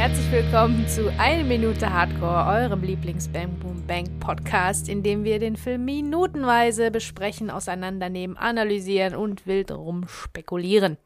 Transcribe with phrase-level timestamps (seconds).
[0.00, 5.56] herzlich willkommen zu Eine Minute Hardcore, eurem Lieblings-Bang Boom Bang Podcast, in dem wir den
[5.56, 10.96] Film minutenweise besprechen, auseinandernehmen, analysieren und wild rumspekulieren.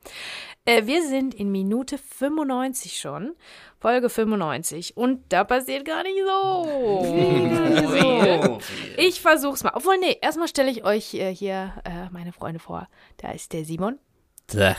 [0.65, 3.35] Äh, wir sind in Minute 95 schon,
[3.80, 7.05] Folge 95, und da passiert gar nicht so.
[8.97, 9.73] ich versuch's mal.
[9.75, 12.87] Obwohl, nee, erstmal stelle ich euch äh, hier äh, meine Freunde vor.
[13.17, 13.99] Da ist der Simon
[14.46, 14.76] Tja.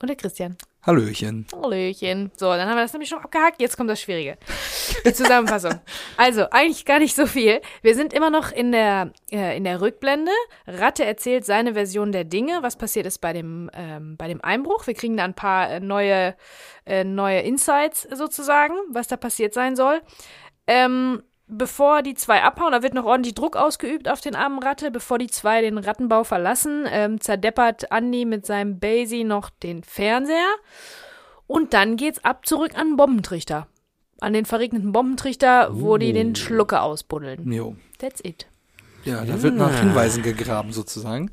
[0.00, 0.56] und der Christian.
[0.82, 1.46] Hallöchen.
[1.54, 2.30] Hallöchen.
[2.36, 3.60] So, dann haben wir das nämlich schon abgehakt.
[3.60, 4.38] Jetzt kommt das Schwierige.
[5.04, 5.74] Die Zusammenfassung.
[6.16, 7.60] Also, eigentlich gar nicht so viel.
[7.82, 10.32] Wir sind immer noch in der, äh, in der Rückblende.
[10.66, 14.86] Ratte erzählt seine Version der Dinge, was passiert ist bei dem, ähm, bei dem Einbruch.
[14.86, 16.34] Wir kriegen da ein paar äh, neue,
[16.86, 20.02] äh, neue Insights sozusagen, was da passiert sein soll.
[20.66, 24.90] Ähm, bevor die zwei abhauen, da wird noch ordentlich Druck ausgeübt auf den armen Ratte,
[24.90, 30.54] bevor die zwei den Rattenbau verlassen, ähm, zerdeppert Andy mit seinem Basie noch den Fernseher.
[31.46, 33.66] Und dann geht's ab zurück an den Bombentrichter.
[34.20, 37.50] An den verregneten Bombentrichter, wo die den Schlucke ausbuddeln.
[37.50, 37.74] Jo.
[37.98, 38.46] That's it.
[39.04, 41.30] Ja, da wird nach Hinweisen gegraben sozusagen.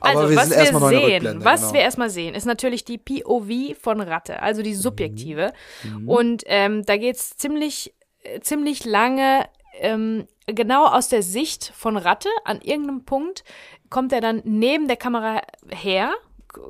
[0.00, 1.72] Aber Also, wir was sind erstmal wir der sehen, was genau.
[1.74, 5.52] wir erstmal sehen, ist natürlich die POV von Ratte, also die subjektive.
[5.82, 6.08] Mhm.
[6.08, 7.94] Und ähm, da geht's ziemlich,
[8.40, 9.46] ziemlich lange
[9.80, 12.28] ähm, genau aus der Sicht von Ratte.
[12.44, 13.44] An irgendeinem Punkt
[13.90, 16.12] kommt er dann neben der Kamera her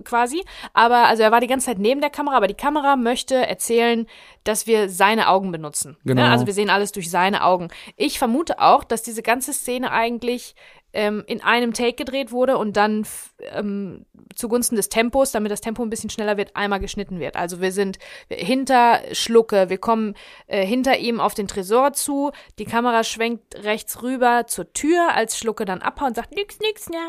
[0.05, 3.35] quasi, aber also er war die ganze Zeit neben der Kamera, aber die Kamera möchte
[3.35, 4.07] erzählen,
[4.45, 5.97] dass wir seine Augen benutzen.
[6.05, 6.23] Genau.
[6.23, 6.31] Ne?
[6.31, 7.69] Also wir sehen alles durch seine Augen.
[7.97, 10.55] Ich vermute auch, dass diese ganze Szene eigentlich
[10.93, 13.07] ähm, in einem Take gedreht wurde und dann
[13.53, 14.05] ähm,
[14.35, 17.37] zugunsten des Tempos, damit das Tempo ein bisschen schneller wird, einmal geschnitten wird.
[17.37, 20.15] Also wir sind hinter Schlucke, wir kommen
[20.47, 25.39] äh, hinter ihm auf den Tresor zu, die Kamera schwenkt rechts rüber zur Tür, als
[25.39, 27.01] Schlucke dann abhaut und sagt, nix, nix, ja,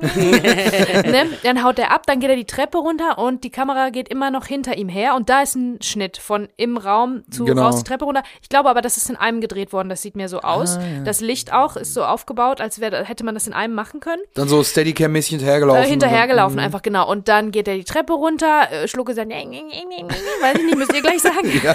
[1.02, 1.26] ne?
[1.42, 4.30] Dann haut er ab, dann geht er die Treppe runter und die Kamera geht immer
[4.30, 7.62] noch hinter ihm her und da ist ein Schnitt von im Raum zu Genau.
[7.62, 8.22] raus die Treppe runter.
[8.42, 10.78] Ich glaube aber, das ist in einem gedreht worden, das sieht mir so aus.
[11.04, 14.22] Das Licht auch ist so aufgebaut, als wäre hätte man das in einem machen können.
[14.34, 15.82] Dann so Steadicam-mäßig hinterhergelaufen.
[15.82, 17.10] Äh, hinterhergelaufen einfach, genau.
[17.10, 19.36] Und dann geht er die Treppe runter, äh, Schlucke sagt, weiß
[20.58, 21.34] ich nicht, müsst ihr gleich sagen.
[21.64, 21.74] Ja,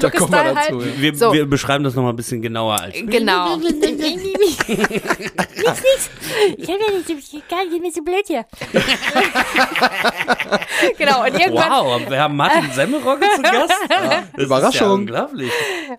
[0.00, 0.56] da kommen wir dazu.
[0.56, 0.70] halt.
[0.70, 1.00] ja.
[1.00, 1.32] Wir, So.
[1.32, 2.94] wir beschreiben das nochmal ein bisschen genauer als.
[2.94, 3.56] Genau.
[3.56, 4.58] nix, nix.
[6.56, 8.44] Ich hab ja nicht, ich gar nicht mehr so blöd hier.
[10.98, 13.72] genau, und irgendwann, Wow, wir haben Martin Semmelrogge zu Gast.
[13.90, 14.90] Ja Überraschung.
[14.92, 15.50] unglaublich.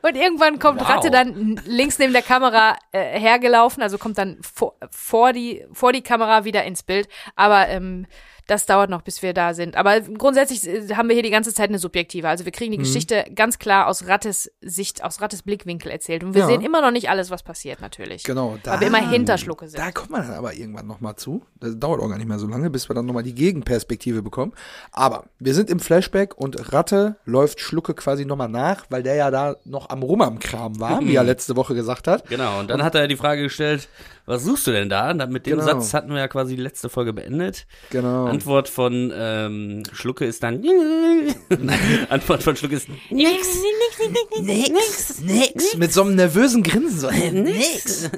[0.02, 0.90] und irgendwann kommt Wow.
[0.90, 5.92] Ratte dann links neben der Kamera äh, hergelaufen, also kommt dann vor, vor, die, vor
[5.94, 7.08] die Kamera wieder ins Bild.
[7.36, 8.06] Aber ähm,
[8.48, 9.76] das dauert noch, bis wir da sind.
[9.76, 12.28] Aber grundsätzlich äh, haben wir hier die ganze Zeit eine subjektive.
[12.28, 12.56] Also wir Mhm.
[12.56, 16.24] kriegen die Geschichte ganz klar aus Rattes Sicht, aus Rattes Blickwinkel erzählt.
[16.24, 16.48] Und wir Ja.
[16.48, 18.24] sehen immer noch nicht alles, was passiert, natürlich.
[18.24, 19.80] Genau, da, Weil wir immer hinter Schlucke sind.
[19.80, 21.44] Da kommt man dann aber irgendwann nochmal zu.
[21.60, 24.54] Das dauert auch gar nicht mehr so lange, bis wir dann nochmal die Gegenperspektive bekommen.
[24.92, 29.30] Aber wir sind im Flashback und Ratte läuft Schlucke quasi nochmal nach, weil der ja
[29.30, 32.28] da noch am Rum am Kram war, wie er letzte Woche gesagt hat.
[32.30, 33.90] Genau, und dann hat er die Frage gestellt,
[34.30, 35.12] was suchst du denn da?
[35.12, 35.66] Und Mit dem Genau.
[35.66, 37.66] Satz hatten wir ja quasi die letzte Folge beendet.
[37.90, 38.26] Genau.
[38.26, 40.64] Antwort von ähm, Schlucke ist dann.
[42.10, 43.58] Antwort von Schlucke ist Nix.
[44.42, 45.76] Nix, nix.
[45.78, 47.00] Mit so einem nervösen Grinsen.
[47.00, 48.10] So, nix.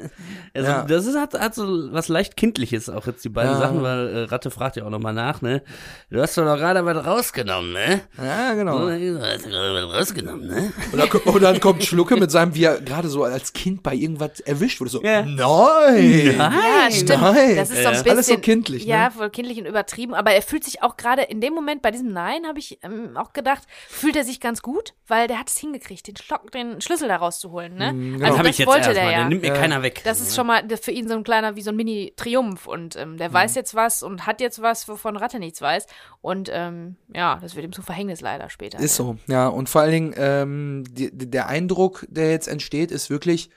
[0.53, 0.83] Also, Ja.
[0.83, 3.59] das ist, hat, hat so was leicht Kindliches auch jetzt die beiden Ja.
[3.59, 5.61] Sachen, weil äh, Ratte fragt ja auch nochmal nach, ne?
[6.09, 8.01] Du hast doch noch gerade was rausgenommen, ne?
[8.17, 8.79] Ja, genau.
[8.79, 10.73] Du hast gerade was rausgenommen, ne?
[10.91, 13.95] Und dann, und dann kommt Schlucke mit seinem, wie er gerade so als Kind bei
[13.95, 14.91] irgendwas erwischt wurde.
[14.91, 15.21] So, Ja.
[15.21, 16.00] nein.
[16.01, 17.21] Ja, stimmt.
[17.21, 17.55] Nein.
[17.55, 18.01] Das ist so ein Ja.
[18.01, 18.89] bisschen Alles so kindlich, ne?
[18.91, 20.13] Ja, voll kindlich und übertrieben.
[20.13, 23.15] Aber er fühlt sich auch gerade in dem Moment bei diesem Nein, habe ich ähm,
[23.17, 26.81] auch gedacht, fühlt er sich ganz gut, weil der hat es hingekriegt, den Schlock, den
[26.81, 27.75] Schlüssel da rauszuholen.
[27.75, 27.91] Ne?
[27.93, 28.25] genau.
[28.25, 29.19] Also hab das ich jetzt wollte der erstmal, ja.
[29.19, 30.01] den nimmt mir keiner weg.
[30.03, 32.67] Das ist schon mal das für ihn so ein kleiner, wie so ein Mini-Triumph.
[32.67, 33.33] Und ähm, der Mhm.
[33.33, 35.85] weiß jetzt was und hat jetzt was, wovon Ratte nichts weiß.
[36.21, 38.79] Und ähm, ja, das wird ihm zum Verhängnis leider später.
[38.79, 39.47] Ist so, ja.
[39.47, 43.49] Und vor allen Dingen, ähm, die- der Eindruck, der jetzt entsteht, ist wirklich,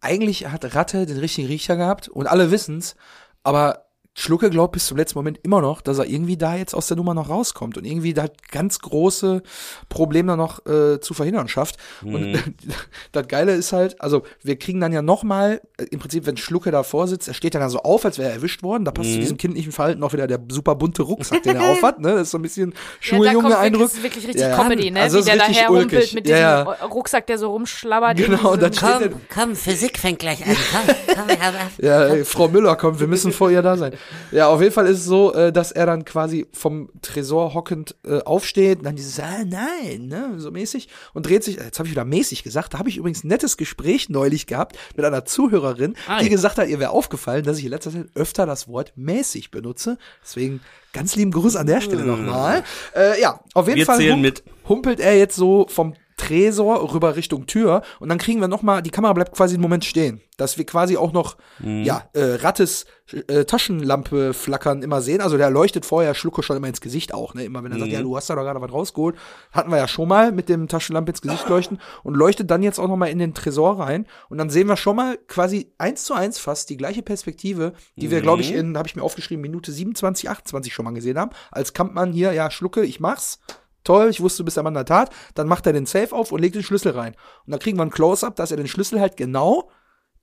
[0.00, 2.96] eigentlich hat Ratte den richtigen Riecher gehabt und alle wissen's,
[3.42, 3.85] aber
[4.18, 6.96] Schlucke glaubt bis zum letzten Moment immer noch, dass er irgendwie da jetzt aus der
[6.96, 9.42] Nummer noch rauskommt und irgendwie da ganz große
[9.90, 11.76] Probleme noch äh, zu verhindern schafft.
[12.02, 12.38] Und
[13.12, 15.60] das Geile ist halt, also wir kriegen dann ja nochmal,
[15.90, 18.62] im Prinzip, wenn Schlucke davor sitzt, er steht dann so auf, als wäre er erwischt
[18.62, 18.86] worden.
[18.86, 22.00] Da passt zu diesem kindlichen Verhalten auch wieder der super bunte Rucksack, den er aufhat.
[22.00, 22.12] Ne?
[22.12, 23.80] Das ist so ein bisschen Ja, da Schuljunge-Eindruck.
[23.80, 24.56] wirklich, das ist wirklich richtig Ja, ja.
[24.56, 25.00] Comedy, ne?
[25.02, 26.14] Also wie der da ulkig.
[26.14, 26.86] mit Ja, diesem ja.
[26.86, 28.16] Rucksack, der so rumschlabbert.
[28.16, 30.56] Genau, in dann er, Komm, komm, Physik fängt gleich an.
[30.72, 30.94] Komm,
[31.28, 31.84] komm.
[31.84, 33.92] Ja, ey, Frau Müller kommt, wir müssen vor ihr da sein.
[34.30, 37.94] Ja, auf jeden Fall ist es so, äh, dass er dann quasi vom Tresor hockend
[38.06, 41.86] äh, aufsteht und dann dieses, ah, nein, ne, so mäßig und dreht sich, jetzt habe
[41.88, 45.24] ich wieder mäßig gesagt, da habe ich übrigens ein nettes Gespräch neulich gehabt mit einer
[45.24, 48.68] Zuhörerin, Ah, die gesagt hat, ihr wäre aufgefallen, dass ich in letzter Zeit öfter das
[48.68, 49.98] Wort mäßig benutze.
[50.22, 50.60] Deswegen
[50.92, 52.62] ganz lieben Gruß an der Stelle nochmal.
[52.94, 54.42] Äh, ja, auf jeden Wir Fall zählen hump- mit.
[54.68, 58.82] humpelt er jetzt so vom Tresor rüber Richtung Tür und dann kriegen wir noch mal,
[58.82, 62.86] die Kamera bleibt quasi einen Moment stehen, dass wir quasi auch noch, ja, äh, Rattes
[63.28, 65.20] äh, Taschenlampe flackern immer sehen.
[65.20, 67.44] Also der leuchtet vorher Schlucke schon immer ins Gesicht auch, ne?
[67.44, 69.16] Immer wenn er sagt, ja, du hast da doch gerade was rausgeholt.
[69.52, 72.78] Hatten wir ja schon mal mit dem Taschenlampe ins Gesicht leuchten und leuchtet dann jetzt
[72.78, 76.04] auch noch mal in den Tresor rein und dann sehen wir schon mal quasi eins
[76.04, 79.42] zu eins fast die gleiche Perspektive, die wir, glaube ich, in, habe ich mir aufgeschrieben,
[79.42, 81.30] Minute 27, 28 schon mal gesehen haben.
[81.50, 83.38] Als Kampmann hier, ja, Schlucke, ich mach's.
[83.86, 85.10] Toll, ich wusste, du bist der Mann der Tat.
[85.34, 87.14] Dann macht er den Safe auf und legt den Schlüssel rein.
[87.46, 89.70] Und dann kriegen wir ein Close-Up, dass er den Schlüssel halt genau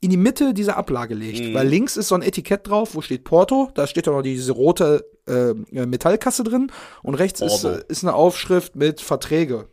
[0.02, 1.54] in die Mitte dieser Ablage legt.
[1.54, 4.52] Weil links ist so ein Etikett drauf, wo steht Porto, da steht dann noch diese
[4.52, 5.54] rote äh,
[5.86, 6.72] Metallkasse drin
[7.04, 9.70] und rechts ist, äh, ist eine Aufschrift mit Verträge.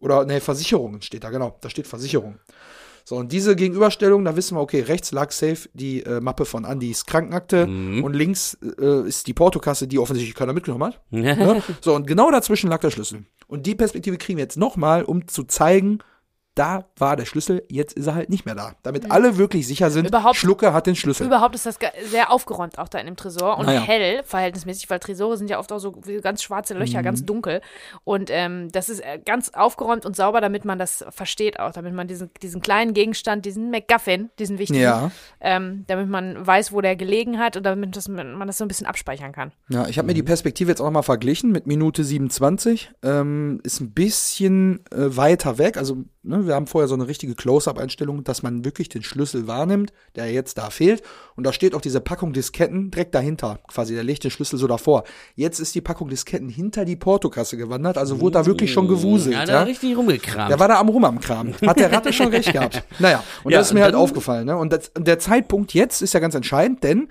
[0.00, 1.56] Oder, nee, Versicherungen steht da, genau.
[1.60, 2.40] Da steht Versicherung.
[3.08, 6.66] So, und diese Gegenüberstellung, da wissen wir, okay, rechts lag safe die äh, Mappe von
[6.66, 11.00] Andys Krankenakte und links äh, ist die Portokasse, die offensichtlich keiner mitgenommen hat.
[11.10, 11.62] Ne?
[11.80, 13.24] So, und genau dazwischen lag der Schlüssel.
[13.46, 16.00] Und die Perspektive kriegen wir jetzt nochmal, um zu zeigen,
[16.58, 18.72] da war der Schlüssel, jetzt ist er halt nicht mehr da.
[18.82, 21.26] Damit alle wirklich sicher sind, Überhaupt- Schlucke hat den Schlüssel.
[21.26, 21.78] Überhaupt ist das
[22.10, 23.80] sehr aufgeräumt auch da in dem Tresor und Naja.
[23.80, 27.04] hell, verhältnismäßig, weil Tresore sind ja oft auch so ganz schwarze Löcher, Mhm.
[27.04, 27.60] ganz dunkel.
[28.04, 31.94] Und ähm, das ist äh, ganz aufgeräumt und sauber, damit man das versteht auch, damit
[31.94, 35.10] man diesen, diesen kleinen Gegenstand, diesen MacGuffin, diesen wichtigen, Ja.
[35.40, 38.68] ähm, damit man weiß, wo der gelegen hat und damit das, man das so ein
[38.68, 39.52] bisschen abspeichern kann.
[39.68, 42.90] Ja, ich habe mir die Perspektive jetzt auch mal verglichen mit Minute 27.
[43.02, 45.76] Ähm, ist ein bisschen äh, weiter weg.
[45.76, 49.92] Also, ne, wir haben vorher so eine richtige Close-Up-Einstellung, dass man wirklich den Schlüssel wahrnimmt,
[50.14, 51.02] der jetzt da fehlt.
[51.34, 53.58] Und da steht auch diese Packung Disketten direkt dahinter.
[53.68, 55.04] Quasi, der legt den Schlüssel so davor.
[55.34, 59.34] Jetzt ist die Packung Disketten hinter die Portokasse gewandert, also wurde da wirklich schon gewuselt.
[59.34, 60.50] Ja, Ja, da richtig rumgekramt.
[60.50, 61.52] Der war da am Rum am Kram.
[61.66, 62.84] Hat der Ratte schon recht gehabt.
[62.98, 64.46] Naja, und Ja, das ist mir halt aufgefallen.
[64.46, 64.56] Ne?
[64.56, 67.08] Und das, und der Zeitpunkt jetzt ist ja ganz entscheidend, denn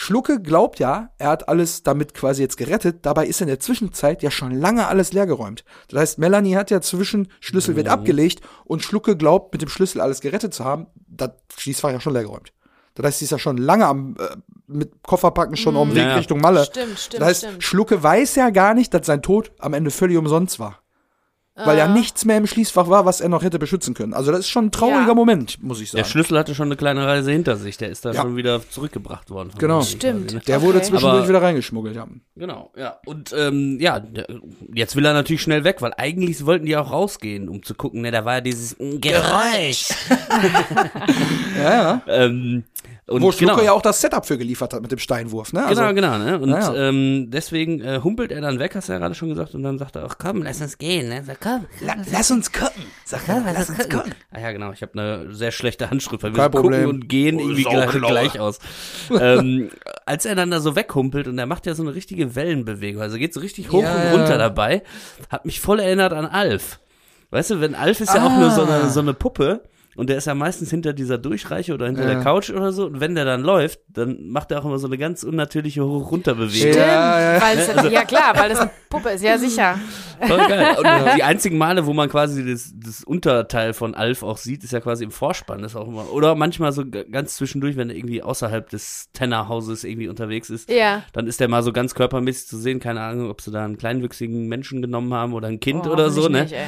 [0.00, 2.98] Schlucke glaubt ja, er hat alles damit quasi jetzt gerettet.
[3.04, 5.64] Dabei ist in der Zwischenzeit ja schon lange alles leergeräumt.
[5.88, 10.00] Das heißt, Melanie hat ja zwischen Schlüssel wird abgelegt und Schlucke glaubt, mit dem Schlüssel
[10.00, 10.86] alles gerettet zu haben.
[11.08, 12.52] Das Schließfach ja schon leergeräumt.
[12.94, 14.36] Das heißt, sie ist ja schon lange am äh,
[14.68, 16.16] mit Kofferpacken schon auf dem Weg Ja, ja.
[16.16, 16.64] Richtung Malle.
[16.64, 17.64] Stimmt, stimmt, Das heißt, stimmt.
[17.64, 20.78] Schlucke weiß ja gar nicht, dass sein Tod am Ende völlig umsonst war.
[21.64, 24.14] Weil ja nichts mehr im Schließfach war, was er noch hätte beschützen können.
[24.14, 25.14] Also das ist schon ein trauriger Ja.
[25.14, 26.10] Moment, muss ich der sagen.
[26.12, 27.76] Schlüssel hatte schon eine kleine Reise hinter sich.
[27.76, 28.22] Der ist da Ja.
[28.22, 29.50] schon wieder zurückgebracht worden.
[29.58, 29.82] Genau.
[29.82, 30.28] Stimmt.
[30.32, 30.44] quasi?
[30.46, 30.86] Der wurde Okay.
[30.88, 32.06] zwischendurch Aber- wieder reingeschmuggelt, ja.
[32.36, 32.98] Genau, ja.
[33.06, 34.26] Und ähm, ja, der,
[34.72, 38.02] jetzt will er natürlich schnell weg, weil eigentlich wollten die auch rausgehen, um zu gucken,
[38.02, 39.88] ne, da war ja dieses Geräusch.
[41.56, 42.02] Ja, ja.
[42.06, 42.64] ähm,
[43.08, 43.64] und Wo Schlucke genau.
[43.64, 45.64] ja auch das Setup für geliefert hat mit dem Steinwurf, ne?
[45.64, 46.38] Also, genau, genau, ne?
[46.38, 46.74] Und Ja.
[46.74, 49.78] Ähm, deswegen äh, humpelt er dann weg, hast du ja gerade schon gesagt, und dann
[49.78, 51.22] sagt er auch, komm, lass uns gehen, ne?
[51.24, 51.66] Sag, komm.
[51.80, 52.82] La lass uns gucken.
[53.04, 54.14] Sag Komm, mal, lass uns gucken.
[54.30, 56.88] Ah ja, genau, ich habe eine sehr schlechte Handschrift, weil wir Kein gucken Problem.
[56.90, 58.58] und gehen Oh, irgendwie gleich, gleich aus.
[59.20, 59.70] ähm,
[60.06, 63.16] als er dann da so weghumpelt und er macht ja so eine richtige Wellenbewegung, also
[63.18, 64.10] geht so richtig hoch Ja, und ja.
[64.12, 64.82] runter dabei,
[65.30, 66.78] hat mich voll erinnert an Alf.
[67.30, 68.80] Weißt du, wenn Alf ist ja auch nur so Ah.
[68.80, 69.62] eine, so eine Puppe
[69.98, 72.14] und der ist ja meistens hinter dieser Durchreiche oder hinter Ja.
[72.14, 74.86] der Couch oder so und wenn der dann läuft, dann macht er auch immer so
[74.86, 76.50] eine ganz unnatürliche Hoch-Runter-Bewegung.
[76.72, 77.42] Stimmt, Ja, ja.
[77.42, 79.78] weil es, ja klar, weil das eine Puppe ist, ja sicher.
[80.26, 80.76] Voll geil.
[80.78, 80.86] Und
[81.16, 84.80] die einzigen Male, wo man quasi das, das Unterteil von Alf auch sieht, ist ja
[84.80, 85.60] quasi im Vorspann.
[85.62, 89.84] Das ist auch immer, oder manchmal so ganz zwischendurch, wenn er irgendwie außerhalb des Tennerhauses
[89.84, 90.70] irgendwie unterwegs ist.
[90.70, 91.02] Ja.
[91.12, 92.80] Dann ist der mal so ganz körpermäßig zu sehen.
[92.80, 96.10] Keine Ahnung, ob sie da einen kleinwüchsigen Menschen genommen haben oder ein Kind Oh, oder
[96.10, 96.42] so, ne?
[96.42, 96.66] Nicht, ey.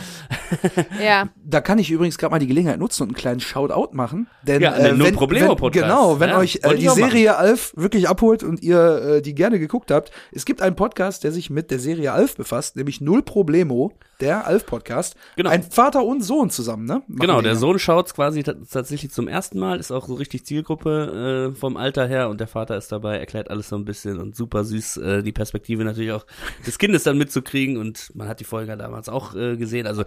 [1.04, 1.28] ja.
[1.44, 4.28] Da kann ich übrigens gerade mal die Gelegenheit nutzen und einen kleinen Shoutout machen.
[4.42, 5.84] Denn, Ja, äh, wenn, Problemo wenn, Podcast.
[5.84, 6.96] Genau, wenn Ja, euch äh, die machen.
[6.96, 11.24] Serie Alf wirklich abholt und ihr äh, die gerne geguckt habt, es gibt einen Podcast,
[11.24, 15.16] der sich mit der Serie Alf befasst, nämlich Null Problemo, der Alf-Podcast.
[15.36, 15.50] Genau.
[15.50, 17.02] Ein Vater und Sohn zusammen, ne?
[17.06, 17.58] Machen Genau, der ja.
[17.58, 21.76] Sohn schaut quasi ta- tatsächlich zum ersten Mal, ist auch so richtig Zielgruppe äh, vom
[21.76, 24.96] Alter her und der Vater ist dabei, erklärt alles so ein bisschen und super süß,
[24.98, 26.26] äh, die Perspektive natürlich auch
[26.66, 29.86] des Kindes dann mitzukriegen und man hat die Folge damals auch äh, gesehen.
[29.86, 30.04] Also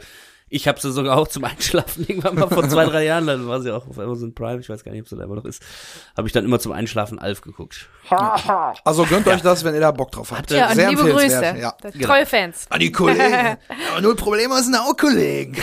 [0.49, 3.61] ich habe sie sogar auch zum Einschlafen irgendwann mal vor zwei, drei Jahren, dann war
[3.61, 5.63] sie auch auf Amazon Prime, ich weiß gar nicht, ob sie da immer noch ist,
[6.15, 7.89] habe ich dann immer zum Einschlafen Alf geguckt.
[8.83, 10.51] Also gönnt euch das, wenn ihr da Bock drauf habt.
[10.51, 11.55] Ja, und Sehr liebe Grüße.
[11.59, 11.75] Ja.
[11.81, 12.05] Genau.
[12.05, 12.65] Treue Fans.
[12.69, 13.23] An die Kollegen.
[13.91, 15.55] Aber Null Problemo sind auch Kollegen.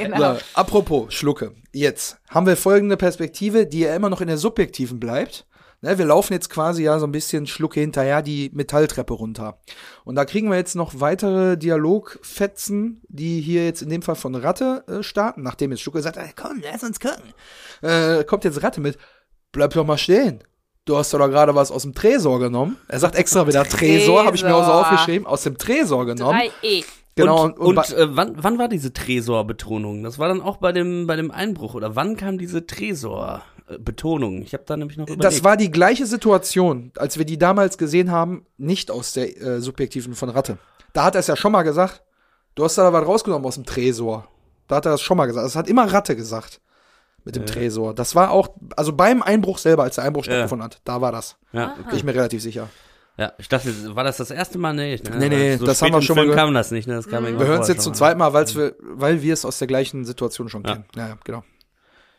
[0.00, 0.34] genau.
[0.34, 1.54] So, apropos Schlucke.
[1.72, 5.46] Jetzt haben wir folgende Perspektive, die ja immer noch in der subjektiven bleibt.
[5.82, 9.60] Ne, wir laufen jetzt quasi ja so ein bisschen Schlucke hinterher die Metalltreppe runter.
[10.04, 14.34] Und da kriegen wir jetzt noch weitere Dialogfetzen, die hier jetzt in dem Fall von
[14.34, 17.32] Ratte äh, starten, nachdem jetzt Schlucke sagt, "Ey, komm, lass uns gucken.
[17.82, 18.98] Äh, kommt jetzt Ratte mit,
[19.52, 20.42] bleib doch mal stehen.
[20.84, 22.76] Du hast doch da gerade was aus dem Tresor genommen.
[22.88, 24.80] Er sagt extra wieder Tresor, habe ich mir auch so Tresor.
[24.92, 26.40] aufgeschrieben, aus dem Tresor genommen.
[26.62, 26.84] 3E.
[27.16, 30.02] Genau, und, und, bei- äh, wann, wann war diese Tresor-Betonung?
[30.02, 32.66] Das war dann auch bei dem, bei dem Einbruch oder wann kam diese
[33.70, 34.42] Tresor-Betonung?
[34.42, 35.24] Ich habe da nämlich noch überlegt.
[35.24, 39.60] Das war die gleiche Situation, als wir die damals gesehen haben, nicht aus der äh,
[39.60, 40.58] subjektiven von Ratte.
[40.92, 42.02] Da hat er es ja schon mal gesagt,
[42.56, 44.26] Du hast da was rausgenommen aus dem Tresor.
[44.66, 45.46] Da hat er das schon mal gesagt.
[45.46, 46.60] Das hat immer Ratte gesagt.
[47.24, 47.94] Mit dem Tresor.
[47.94, 50.32] Das war auch, also beim Einbruch selber, als der Einbruch Ja.
[50.32, 51.36] stattgefunden hat, da war das.
[51.52, 52.68] Ja, Bin ich mir relativ sicher.
[53.16, 54.72] ja, ich dachte, war das das erste Mal?
[54.74, 55.16] Nee, ne?
[55.18, 56.46] Nee, nee, so das haben wir schon mal Film gehört.
[56.46, 56.94] kam das nicht, ne?
[56.96, 59.58] Das kam Wir hören es jetzt zum zweiten Mal, weil's wir, weil wir es aus
[59.58, 60.72] der gleichen Situation schon Ja.
[60.72, 60.84] kennen.
[60.96, 61.44] Ja, ja, genau.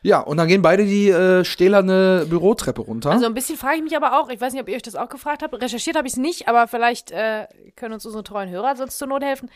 [0.03, 3.11] Ja, und dann gehen beide die äh, stählerne Bürotreppe runter.
[3.11, 4.95] Also ein bisschen frage ich mich aber auch, ich weiß nicht, ob ihr euch das
[4.95, 8.49] auch gefragt habt, recherchiert habe ich es nicht, aber vielleicht äh, können uns unsere treuen
[8.49, 9.51] Hörer sonst zur Not helfen,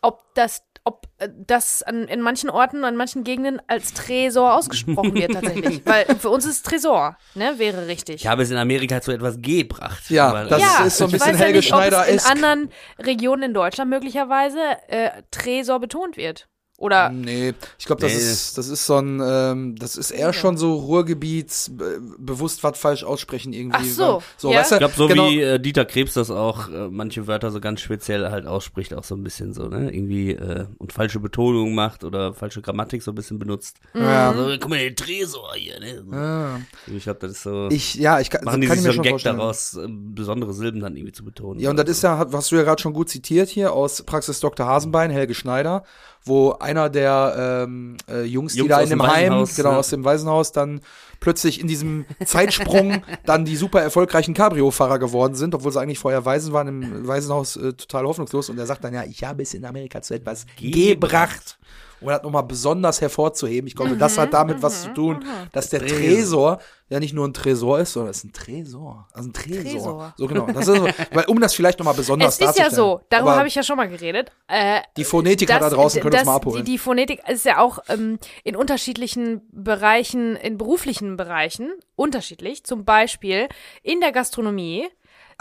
[0.00, 5.14] ob das, ob äh, das an, in manchen Orten, an manchen Gegenden als Tresor ausgesprochen
[5.14, 5.82] wird tatsächlich.
[5.84, 8.16] Weil für uns ist Tresor, ne, wäre richtig.
[8.16, 10.08] Ich habe es in Amerika zu etwas gebracht.
[10.08, 12.20] Ja, das ja, ist so ein ich bisschen weiß ja Helge nicht, ob es in
[12.20, 16.48] anderen Regionen in Deutschland möglicherweise äh, Tresor betont wird.
[16.80, 18.18] Oder Nee, ich glaube, das Nee.
[18.18, 22.78] ist das ist so ein ähm, das ist eher schon so Ruhrgebiets be bewusst was
[22.78, 23.76] falsch aussprechen irgendwie.
[23.80, 24.60] Ach so, so ja.
[24.60, 27.50] weißt du, Ich glaube, so genau, wie äh, Dieter Krebs das auch äh, manche Wörter
[27.50, 29.92] so ganz speziell halt ausspricht, auch so ein bisschen so, ne?
[29.94, 33.76] Irgendwie äh, und falsche Betonung macht oder falsche Grammatik so ein bisschen benutzt.
[33.92, 36.02] ja, Also, guck mal, den Tresor hier, ne?
[36.02, 36.14] So.
[36.16, 36.60] ja.
[36.96, 37.68] Ich glaube, das ist so.
[37.70, 39.36] ich ja, ich kann, machen die kann sich ich so einen schon Gag vorstellen.
[39.36, 41.60] daraus, äh, besondere Silben dann irgendwie zu betonen.
[41.60, 44.40] Ja, und das ist ja, hast du ja gerade schon gut zitiert hier aus Praxis
[44.40, 44.64] Dr.
[44.64, 45.84] Hasenbein, Helge Schneider,
[46.24, 49.70] wo einer der ähm, äh, Jungs, die Jungs da aus in dem Heim, Waisenhaus, genau,
[49.72, 49.78] ja.
[49.78, 50.80] aus dem Waisenhaus, dann
[51.18, 56.24] plötzlich in diesem Zeitsprung dann die super erfolgreichen Cabrio-Fahrer geworden sind, obwohl sie eigentlich vorher
[56.24, 58.50] Waisen waren, im Waisenhaus äh, total hoffnungslos.
[58.50, 61.58] Und er sagt dann, ja, ich habe es in Amerika zu etwas gebracht.
[62.00, 63.66] Um das nochmal besonders hervorzuheben.
[63.68, 67.34] Ich glaube, das hat damit was zu tun, dass der Tresor ja nicht nur ein
[67.34, 69.06] Tresor ist, sondern es ist ein Tresor.
[69.12, 69.62] Also ein Tresor.
[69.72, 70.14] Tresor.
[70.16, 70.46] So genau.
[70.46, 72.74] Das ist so, weil, um das vielleicht nochmal besonders es ist ja darzustellen.
[72.74, 74.32] so, darüber Aber habe ich ja schon mal geredet.
[74.48, 76.64] Äh, Die Phonetiker da draußen können das, uns mal abholen.
[76.64, 82.64] Die, die Phonetik ist ja auch ähm, in unterschiedlichen Bereichen, in beruflichen Bereichen unterschiedlich.
[82.64, 83.48] Zum Beispiel
[83.82, 84.88] in der Gastronomie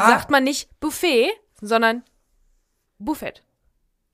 [0.01, 0.11] Ah.
[0.11, 1.29] sagt man nicht Buffet,
[1.61, 2.03] sondern
[2.99, 3.41] Buffet.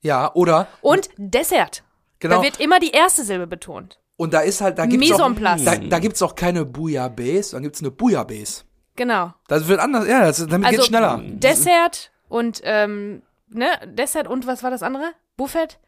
[0.02, 0.66] ja, oder?
[0.80, 1.82] Und Dessert.
[2.20, 2.36] Genau.
[2.38, 3.98] Da wird immer die erste Silbe betont.
[4.16, 5.30] Und da ist halt, da gibt's Mise auch,
[5.64, 8.64] da, da gibt's auch keine Bouillabaisse, dann gibt's eine Bouillabaisse.
[8.96, 9.34] Genau.
[9.48, 11.20] Das wird anders, ja, das, damit Also geht's schneller.
[11.22, 15.12] Dessert und ähm, ne, Dessert und was war das andere?
[15.36, 15.78] Buffet?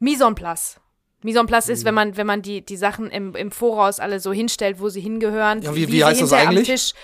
[0.00, 0.80] Mise en place.
[1.22, 1.72] Mise en place Mhm.
[1.74, 4.88] ist, wenn man, wenn man die, die Sachen im, im Voraus alle so hinstellt, wo
[4.88, 5.62] sie hingehören.
[5.62, 6.68] Ja, wie- wie sie heißt das eigentlich?
[6.68, 6.94] Am Tisch.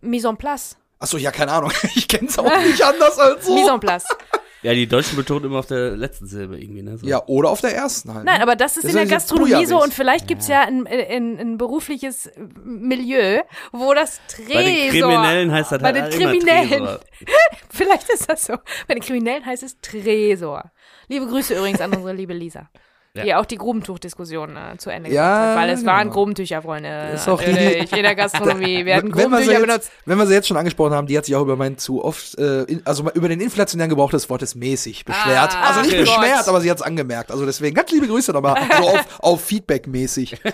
[0.00, 0.76] Mise en place.
[0.98, 1.72] Achso, ja, keine Ahnung.
[1.94, 3.54] Ich kenn's auch nicht anders als so.
[3.54, 4.06] Mise en place.
[4.66, 6.98] Ja, die Deutschen betonen immer auf der letzten Silbe irgendwie, ne?
[6.98, 7.06] So.
[7.06, 8.24] Ja, oder auf der ersten halt.
[8.24, 11.38] Nein, aber das ist Das in der Gastronomie so und vielleicht gibt's ja ein, ein,
[11.38, 12.30] ein berufliches
[12.64, 14.54] Milieu, wo das Tresor.
[14.54, 16.84] Bei den Kriminellen heißt das Bei halt den immer Kriminellen.
[16.84, 17.00] Tresor.
[17.70, 18.54] Vielleicht ist das so.
[18.88, 20.72] Bei den Kriminellen heißt es Tresor.
[21.08, 22.68] Liebe Grüße übrigens an unsere liebe Lisa.
[23.24, 26.14] Die auch die Grubentuch-Diskussion äh, zu Ende Ja, hat, weil es waren genau.
[26.14, 27.10] Grubentücher, Freunde.
[27.14, 29.90] Ist auch Natürlich, in der Gastronomie werden wenn, wir sie Grubentücher jetzt, benutzt.
[30.04, 32.38] wenn wir sie jetzt schon angesprochen haben, die hat sich auch über mein zu oft,
[32.38, 35.54] äh, in, also über den inflationären Gebrauch des Wortes mäßig beschwert.
[35.54, 36.00] Ah, also nicht okay.
[36.00, 36.48] beschwert, Gott.
[36.48, 37.30] aber sie hat's angemerkt.
[37.30, 40.36] Also deswegen ganz liebe Grüße nochmal, so auf, auf Feedback mäßig.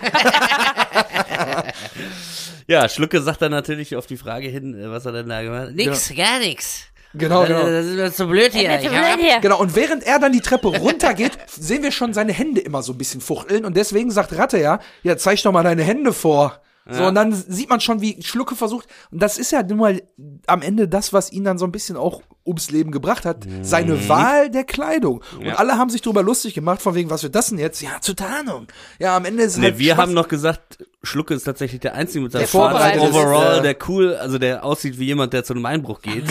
[2.67, 5.67] Ja, Schlucke sagt dann natürlich auf die Frage hin, äh, was er denn da gemacht
[5.67, 5.75] hat.
[5.75, 6.85] Nix, gar nix.
[7.13, 7.63] Genau, genau.
[7.63, 8.79] Das ist mir zu blöd hier.
[8.79, 9.41] Ich hab ab.
[9.41, 12.93] Genau, und während er dann die Treppe runtergeht, sehen wir schon seine Hände immer so
[12.93, 13.65] ein bisschen fuchteln.
[13.65, 16.59] Und deswegen sagt Ratte ja, ja, zeig doch mal deine Hände vor.
[16.89, 18.87] So, und dann sieht man schon, wie Schlucke versucht.
[19.09, 20.01] Und das ist ja nun mal
[20.47, 23.45] am Ende das, was ihn dann so ein bisschen auch ums Leben gebracht hat.
[23.61, 25.21] Seine Wahl der Kleidung.
[25.37, 25.55] Und Ja.
[25.55, 27.81] alle haben sich darüber lustig gemacht, von wegen, was wird das denn jetzt?
[27.81, 28.67] Ja, zur Tarnung.
[28.99, 31.79] Ja, am Ende ist es Ne, halt wir Schwach- haben noch gesagt, Schlucke ist tatsächlich
[31.81, 33.59] der Einzige mit seinem schwarzen Overall, ja.
[33.61, 36.23] der cool, also der aussieht wie jemand, der zu einem Einbruch geht.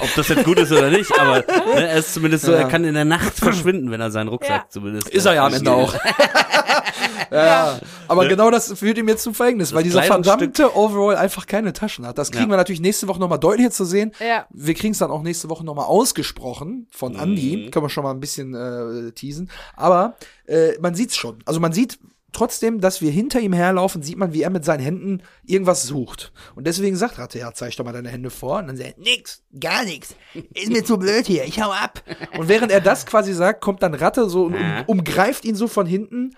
[0.00, 2.58] Ob das jetzt gut ist oder nicht, aber ne, er ist zumindest so, Ja.
[2.58, 4.68] er kann in der Nacht verschwinden, wenn er seinen Rucksack Ja.
[4.68, 5.08] zumindest.
[5.10, 5.94] Ist er ja am Ende auch.
[7.30, 7.78] ja, ja.
[8.08, 12.06] Aber genau das führt ihm jetzt zum Verhängnis, weil dieser verdammte Overall einfach keine Taschen
[12.06, 12.18] hat.
[12.18, 12.50] Das kriegen Ja.
[12.50, 14.12] wir natürlich nächste Woche nochmal deutlicher zu sehen.
[14.20, 14.46] Ja.
[14.50, 17.70] Wir kriegen es dann auch nächste Woche nochmal ausgesprochen von Andy.
[17.70, 19.50] Können wir schon mal ein bisschen äh, teasen.
[19.76, 20.16] Aber
[20.46, 21.40] äh, man sieht's schon.
[21.44, 21.98] Also man sieht
[22.32, 26.32] trotzdem, dass wir hinter ihm herlaufen, sieht man, wie er mit seinen Händen irgendwas sucht.
[26.54, 28.58] Und deswegen sagt Ratte, ja, zeig doch mal deine Hände vor.
[28.58, 30.14] Und dann sagt er, Nix, gar nix.
[30.54, 31.44] Ist mir zu blöd hier.
[31.44, 32.02] Ich hau ab.
[32.38, 35.68] Und während er das quasi sagt, kommt dann Ratte so und um, umgreift ihn so
[35.68, 36.34] von hinten.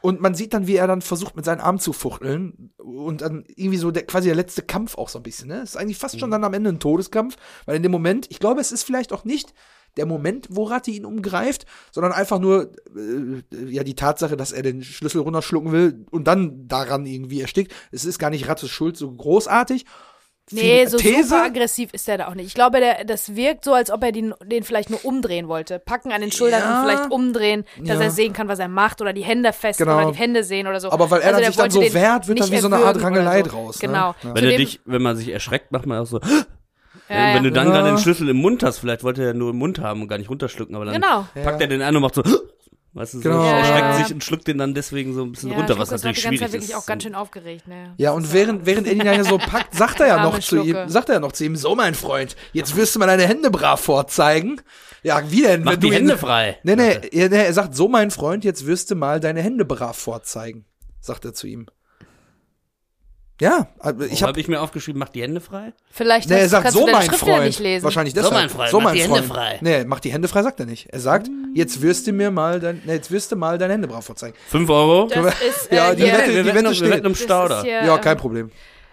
[0.00, 2.72] Und man sieht dann, wie er dann versucht, mit seinen Armen zu fuchteln.
[2.78, 5.48] Und dann irgendwie so der, quasi der letzte Kampf auch so ein bisschen.
[5.48, 5.62] Ne?
[5.62, 7.36] Ist eigentlich fast schon dann am Ende ein Todeskampf.
[7.66, 9.54] Weil in dem Moment, ich glaube, es ist vielleicht auch nicht
[9.96, 14.62] der Moment, wo Ratte ihn umgreift, sondern einfach nur äh, ja die Tatsache, dass er
[14.62, 17.74] den Schlüssel runterschlucken will und dann daran irgendwie erstickt.
[17.90, 19.84] Es ist gar nicht Rattes Schuld so großartig.
[20.52, 21.28] Nee, so These?
[21.28, 22.46] super aggressiv ist der da auch nicht.
[22.46, 25.78] Ich glaube, der, das wirkt so, als ob er den, den vielleicht nur umdrehen wollte.
[25.78, 26.80] Packen an den Schultern Ja.
[26.82, 28.04] und vielleicht umdrehen, dass Ja.
[28.04, 29.96] er sehen kann, was er macht oder die Hände fest Genau.
[29.98, 30.90] oder die Hände sehen oder so.
[30.90, 33.02] Aber weil er dann der sich dann so wehrt, wird dann wie so eine Art
[33.02, 33.50] Rangelei so.
[33.50, 33.88] draus, ne?
[33.88, 34.14] Genau.
[34.22, 34.34] Ja.
[34.34, 37.40] Wenn er dich, wenn man sich erschreckt, macht man auch so, Ja, wenn ja.
[37.40, 37.72] du dann Ja.
[37.74, 40.18] gerade den Schlüssel im Mund hast, vielleicht wollte er nur im Mund haben und gar
[40.18, 41.26] nicht runterschlucken, aber dann Genau.
[41.42, 42.22] packt er den an und macht so,
[42.94, 43.42] weißt du, so Genau.
[43.42, 43.92] erschreckt Ja.
[44.04, 46.40] sich und schluckt den dann deswegen so ein bisschen Ja, runter, was ist natürlich schwierig
[46.40, 46.76] Zeit wirklich ist.
[46.76, 47.94] auch ganz schön aufgeregt, ne?
[47.96, 50.88] Ja, und während, während er ihn ja so packt, sagt er ja noch zu ihm,
[50.88, 53.50] sagt er ja noch zu ihm, so mein Freund, jetzt wirst du mal deine Hände
[53.50, 54.60] brav vorzeigen.
[55.02, 55.62] Ja, wie denn?
[55.64, 56.58] Mach wenn die du ihn- Hände frei.
[56.64, 59.64] Nee, nee, er, nee, er sagt, so mein Freund, jetzt wirst du mal deine Hände
[59.64, 60.64] brav vorzeigen,
[61.00, 61.66] sagt er zu ihm.
[63.40, 65.72] Ja, also ich habe habe ich mir aufgeschrieben, mach die Hände frei.
[65.92, 67.44] Vielleicht Nee, er sagt kannst so du deine mein Schrift ja Freund.
[67.44, 67.84] nicht lesen.
[67.84, 68.34] Wahrscheinlich So, deshalb.
[68.34, 69.58] mein Freund, mach die Hände frei.
[69.60, 70.88] Nee, mach die Hände frei, sagt er nicht.
[70.90, 73.86] Er sagt, jetzt wirst du mir mal dein, nee, jetzt wirst du mal deine Hände
[73.86, 74.34] brav vorzeigen.
[74.48, 75.06] Fünf Euro.
[75.06, 76.90] Das ist, äh, Ja, die hier, Wette- wir die Wette wir steht.
[76.90, 77.64] wetten im das Stauder.
[77.64, 78.50] Ja, ähm, kein Problem.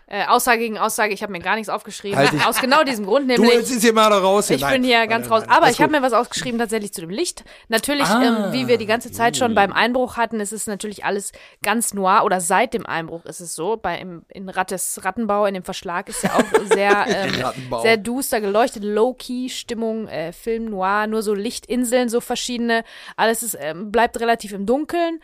[0.07, 2.17] Äh, Aussage gegen Aussage, ich habe mir gar nichts aufgeschrieben.
[2.19, 3.53] Halt Aus genau diesem Grund, Du, nämlich.
[3.53, 4.51] jetzt ist hier mal da raus.
[4.51, 4.73] Ich Nein.
[4.73, 5.41] bin hier ganz nein, raus.
[5.47, 5.49] nein.
[5.57, 7.43] Aber Alles ich habe mir was aufgeschrieben tatsächlich zu dem Licht.
[7.69, 8.21] Natürlich, Ah.
[8.47, 11.31] ähm, wie wir die ganze Zeit schon beim Einbruch hatten, ist es natürlich alles
[11.63, 13.77] ganz noir oder seit dem Einbruch ist es so.
[13.77, 17.43] Bei im, in Rattes Rattenbau, in dem Verschlag ist ja auch sehr, ähm,
[17.81, 22.83] sehr duster geleuchtet, Low-Key-Stimmung, äh, Film noir, nur so Lichtinseln, so verschiedene.
[23.15, 25.19] Alles ist, ähm, bleibt relativ im Dunkeln.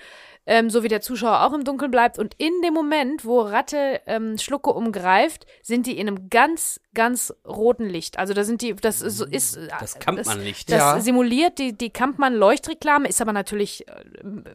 [0.47, 2.17] Ähm, so wie der Zuschauer auch im Dunkeln bleibt.
[2.17, 7.31] Und in dem Moment, wo Ratte ähm, Schlucke umgreift, sind die in einem ganz, ganz
[7.47, 8.17] roten Licht.
[8.17, 10.69] Also da sind die, das ist, ist Das Kampmann-Licht.
[10.71, 10.99] Das, Ja.
[10.99, 13.93] simuliert die, die Kampmann-Leuchtreklame, ist aber natürlich äh,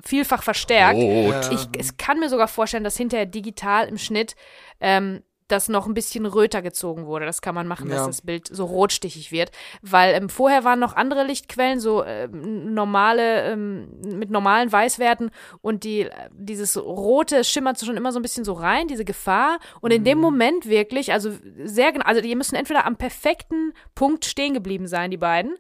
[0.05, 0.99] vielfach verstärkt.
[0.99, 1.51] Rot.
[1.53, 4.35] Ich es kann mir sogar vorstellen, dass hinterher digital im Schnitt
[4.81, 7.25] ähm, das noch ein bisschen röter gezogen wurde.
[7.27, 8.07] Das kann man machen, dass Ja.
[8.07, 9.51] das Bild so rotstichig wird.
[9.83, 13.89] Weil ähm, vorher waren noch andere Lichtquellen, so ähm, normale, ähm,
[14.19, 18.53] mit normalen Weißwerten und die, äh, dieses rote schimmert schon immer so ein bisschen so
[18.55, 19.59] rein, diese Gefahr.
[19.81, 20.05] Und in Mhm.
[20.07, 21.31] dem Moment wirklich, also
[21.65, 25.57] sehr genau, also die müssen entweder am perfekten Punkt stehen geblieben sein, die beiden.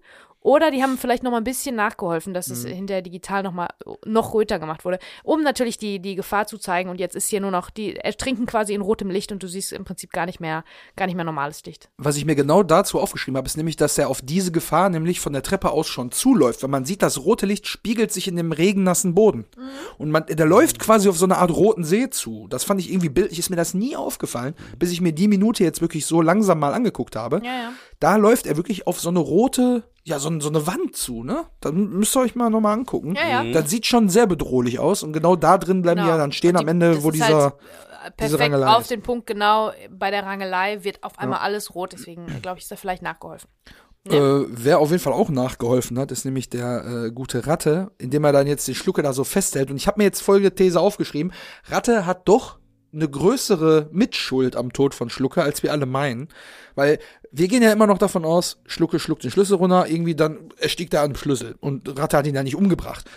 [0.46, 2.52] Oder die haben vielleicht noch mal ein bisschen nachgeholfen, dass Mhm.
[2.54, 3.66] es hinterher digital noch mal
[4.04, 6.88] noch röter gemacht wurde, um natürlich die, die Gefahr zu zeigen.
[6.88, 9.72] Und jetzt ist hier nur noch, die ertrinken quasi in rotem Licht und du siehst
[9.72, 10.62] im Prinzip gar nicht mehr,
[10.94, 11.88] gar nicht mehr normales Licht.
[11.98, 15.18] Was ich mir genau dazu aufgeschrieben habe, ist nämlich, dass er auf diese Gefahr nämlich
[15.18, 16.62] von der Treppe aus schon zuläuft.
[16.62, 19.46] Weil man sieht, das rote Licht spiegelt sich in dem regennassen Boden.
[19.98, 22.46] Und man, der läuft quasi auf so eine Art roten See zu.
[22.50, 25.64] Das fand ich irgendwie bildlich, ist mir das nie aufgefallen, bis ich mir die Minute
[25.64, 27.40] jetzt wirklich so langsam mal angeguckt habe.
[27.44, 27.72] Ja, ja.
[28.00, 31.44] Da läuft er wirklich auf so eine rote, ja, so, so eine Wand zu, ne?
[31.60, 33.14] Da müsst ihr euch mal nochmal angucken.
[33.16, 33.52] Ja, ja.
[33.52, 35.02] Das sieht schon sehr bedrohlich aus.
[35.02, 36.14] Und genau da drin bleiben die Genau.
[36.14, 37.26] ja dann stehen Und am die- Ende, wo dieser.
[37.42, 38.90] halt, äh, diese perfekt auf ist.
[38.90, 42.70] den Punkt genau bei der Rangelei wird auf einmal alles rot, deswegen glaube ich, ist
[42.70, 43.48] da vielleicht nachgeholfen.
[44.08, 48.22] Äh, wer auf jeden Fall auch nachgeholfen hat, ist nämlich der äh, gute Ratte, indem
[48.22, 49.68] er dann jetzt die Schlucke da so festhält.
[49.68, 51.32] Und ich habe mir jetzt folgende These aufgeschrieben.
[51.64, 52.58] Ratte hat doch
[52.96, 56.28] eine größere Mitschuld am Tod von Schlucke, als wir alle meinen.
[56.74, 56.98] Weil
[57.30, 60.94] wir gehen ja immer noch davon aus, Schlucke schluckt den Schlüssel runter, irgendwie dann erstickt
[60.94, 61.54] er an Schlüssel.
[61.60, 63.08] Und Ratte hat ihn ja nicht umgebracht.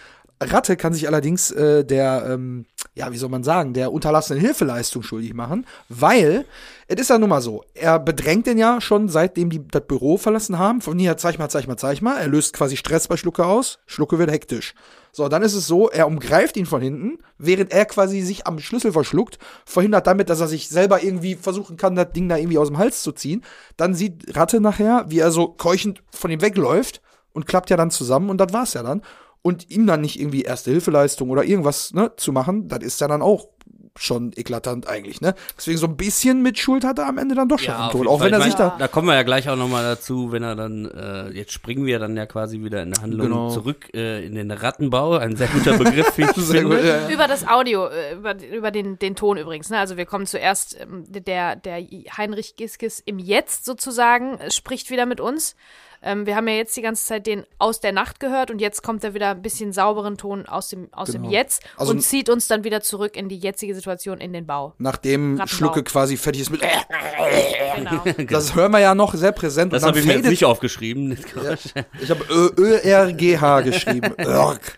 [0.41, 5.03] Ratte kann sich allerdings äh, der, ähm, ja, wie soll man sagen, der unterlassenen Hilfeleistung
[5.03, 6.45] schuldig machen, weil
[6.87, 10.17] es ist ja nun mal so, er bedrängt den ja schon seitdem die das Büro
[10.17, 13.15] verlassen haben, von hier, zeig mal, zeig mal, zeig mal, er löst quasi Stress bei
[13.15, 14.73] Schlucke aus, Schlucke wird hektisch.
[15.11, 18.59] So, dann ist es so, er umgreift ihn von hinten, während er quasi sich am
[18.59, 22.57] Schlüssel verschluckt, verhindert damit, dass er sich selber irgendwie versuchen kann, das Ding da irgendwie
[22.57, 23.43] aus dem Hals zu ziehen.
[23.75, 27.01] Dann sieht Ratte nachher, wie er so keuchend von ihm wegläuft
[27.33, 29.01] und klappt ja dann zusammen und das war's ja dann.
[29.41, 33.07] Und ihm dann nicht irgendwie erste Hilfeleistung oder irgendwas ne, zu machen, das ist ja
[33.07, 33.47] dann auch
[33.97, 35.35] schon eklatant eigentlich, ne?
[35.57, 38.07] Deswegen so ein bisschen Mitschuld hat er am Ende dann doch schon am auf Tod.
[38.07, 38.75] Auch wenn er Ich sich da.
[38.79, 41.99] Da kommen wir ja gleich auch nochmal dazu, wenn er dann, äh, jetzt springen wir
[41.99, 43.49] dann ja quasi wieder in der Handlung Genau.
[43.49, 45.17] zurück äh, in den Rattenbau.
[45.17, 46.77] Ein sehr guter Begriff, wie ich Sehr finde.
[46.77, 47.09] gut, ja, ja.
[47.09, 49.69] Über das Audio, äh, über, über den, den Ton übrigens.
[49.69, 49.77] Ne?
[49.79, 51.75] Also wir kommen zuerst, ähm, der, der
[52.15, 55.55] Heinrich Giskes im Jetzt sozusagen äh, spricht wieder mit uns.
[56.01, 58.83] Ähm, wir haben ja jetzt die ganze Zeit den aus der Nacht gehört und jetzt
[58.83, 61.33] kommt er wieder ein bisschen sauberen Ton aus dem, aus dem Genau.
[61.33, 64.73] Jetzt Also- und zieht uns dann wieder zurück in die jetzige Situation in den Bau.
[64.77, 65.47] Nachdem Rattenbau.
[65.47, 66.61] Schlucke quasi fertig ist mit.
[67.75, 68.03] Genau.
[68.29, 69.73] Das hören wir ja noch sehr präsent.
[69.73, 71.17] Das habe ich mir jetzt nicht aufgeschrieben.
[72.01, 72.23] Ich habe
[72.57, 74.13] ÖRGH geschrieben.
[74.19, 74.77] Örg.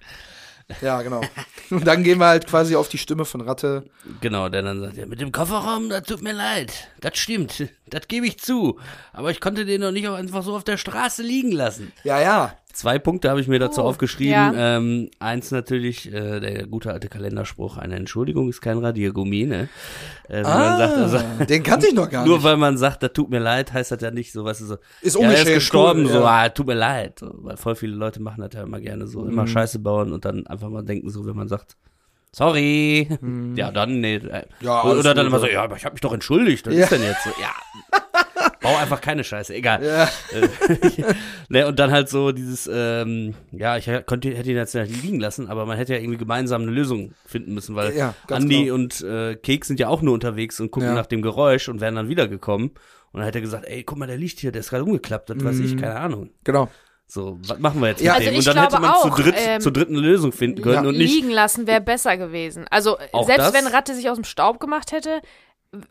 [0.81, 1.21] Ja, genau.
[1.69, 3.83] Und dann gehen wir halt quasi auf die Stimme von Ratte.
[4.21, 6.71] Genau, der dann sagt, ja, mit dem Kofferraum, das tut mir leid.
[7.01, 8.79] Das stimmt, das gebe ich zu.
[9.13, 11.91] Aber ich konnte den doch nicht auch einfach so auf der Straße liegen lassen.
[12.03, 12.53] Ja, ja.
[12.73, 14.31] Zwei Punkte habe ich mir dazu Oh, aufgeschrieben.
[14.31, 14.77] ja.
[14.77, 19.67] Ähm, eins natürlich, äh, der gute alte Kalenderspruch, eine Entschuldigung ist kein Radiergummi, ne?
[20.29, 22.45] Äh, wenn man sagt, also, Ah, den kannte ich noch gar nur nicht.
[22.45, 24.77] weil man sagt, das tut mir leid, heißt das ja nicht so, weißt du, so,
[25.01, 26.25] Ist ja, er ist gestorben, cool, so, ja.
[26.45, 27.19] ah, tut mir leid.
[27.19, 29.31] So, weil voll viele Leute machen das ja immer gerne so, Mhm.
[29.31, 31.75] immer Scheiße bauen und dann einfach mal denken so, wenn man sagt,
[32.33, 33.07] sorry,
[33.55, 34.15] ja, dann, nee.
[34.15, 34.65] Äh, Mhm.
[34.65, 35.63] Ja, oder dann immer so, ja.
[35.63, 36.83] aber ich habe mich doch entschuldigt, was Ja.
[36.83, 37.29] ist denn jetzt so?
[37.41, 37.51] Ja.
[38.61, 39.83] Bau einfach keine Scheiße, egal.
[39.83, 40.09] Ja.
[41.49, 45.19] Ne, und dann halt so dieses, ähm, ja, ich könnte, hätte ihn jetzt nicht liegen
[45.19, 48.75] lassen, aber man hätte ja irgendwie gemeinsam eine Lösung finden müssen, weil Ja, Andi genau.
[48.75, 50.95] und äh, Keks sind ja auch nur unterwegs und gucken Ja.
[50.95, 52.69] nach dem Geräusch und wären dann wiedergekommen.
[53.11, 55.29] Und dann hat er gesagt, ey, guck mal, der liegt hier, der ist gerade umgeklappt,
[55.29, 56.29] das weiß ich, keine Ahnung.
[56.45, 56.69] Genau.
[57.13, 58.37] So, was machen wir jetzt Ja, mit Also dem?
[58.37, 60.89] Und dann hätte man auch, zu dritt, ähm, zur dritten Lösung finden können Ja.
[60.89, 61.13] und nicht.
[61.13, 62.67] liegen lassen wäre besser gewesen.
[62.69, 63.53] Also Auch selbst das?
[63.53, 65.21] wenn Ratte sich aus dem Staub gemacht hätte,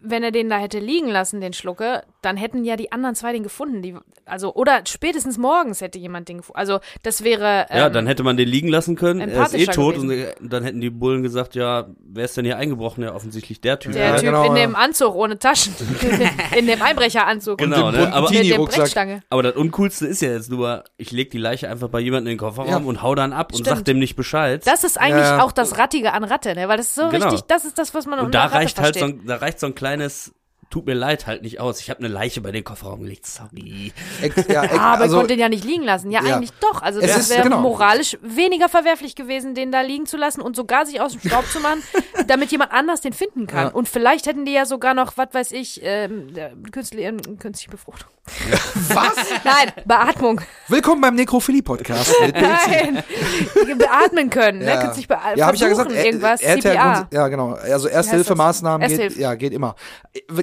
[0.02, 3.32] wenn er den da hätte liegen lassen, den Schlucke, dann hätten ja die anderen zwei
[3.32, 3.80] den gefunden.
[3.80, 3.94] Die,
[4.26, 6.58] also oder spätestens morgens hätte jemand den gefunden.
[6.58, 9.20] Also das wäre ähm, Ja, dann hätte man den liegen lassen können.
[9.22, 10.10] Er ist eh tot gewesen.
[10.10, 13.02] und äh, dann hätten die Bullen gesagt, ja, wer ist denn hier eingebrochen?
[13.04, 13.92] Ja, offensichtlich der Typ.
[13.92, 14.66] der Ja, Typ genau, in ja.
[14.66, 15.74] dem Anzug ohne Taschen,
[16.56, 18.12] in dem Einbrecheranzug Genau, Und ne?
[18.12, 18.80] Aber- mit der Teenie-Rucksack.
[18.82, 19.22] Brechstange.
[19.30, 22.36] Aber das Uncoolste ist ja jetzt nur, ich leg die Leiche einfach bei jemandem in
[22.36, 22.76] den Kofferraum Ja.
[22.76, 23.78] und hau dann ab und Stimmt.
[23.78, 24.60] sag dem nicht Bescheid.
[24.66, 25.42] Das ist eigentlich Ja.
[25.42, 26.68] auch das Rattige an Ratte, ne?
[26.68, 27.24] Weil das ist so Genau.
[27.30, 29.36] richtig, das ist das, was man und unter da Ratte reicht halt so ein, da
[29.36, 30.32] reicht so ein kleines
[30.70, 31.80] tut mir leid halt nicht aus.
[31.80, 33.26] Ich habe eine Leiche bei den Kofferraum gelegt.
[33.26, 33.92] Sorry.
[34.22, 36.12] Ex, ja, ex, Ah, aber also, ich konnte den ja nicht liegen lassen.
[36.12, 36.36] Ja, Ja.
[36.36, 36.80] eigentlich doch.
[36.80, 37.60] Also Es das wäre genau.
[37.60, 41.44] moralisch weniger verwerflich gewesen, den da liegen zu lassen und sogar sich aus dem Staub
[41.46, 41.82] zu machen,
[42.28, 43.66] damit jemand anders den finden kann.
[43.68, 43.72] Ja.
[43.72, 47.70] Und vielleicht hätten die ja sogar noch, was weiß ich, ähm, äh, künstliche, ähm, künstliche
[47.72, 48.08] Befruchtung.
[48.88, 49.14] was?
[49.44, 50.40] Nein, Beatmung.
[50.68, 52.14] Willkommen beim Nekrophilie-Podcast.
[52.20, 52.70] mit Betsy.
[52.70, 54.66] Nein, beatmen können, ne?
[54.66, 54.80] Ja.
[54.82, 55.90] Künstlich be Ja, habe ich ja gesagt.
[55.90, 56.64] irgendwas, hat
[57.12, 57.54] ja, genau.
[57.54, 58.98] Also heißt Erste-Hilfe-Maßnahmen das?
[58.98, 59.74] geht, ja, geht immer.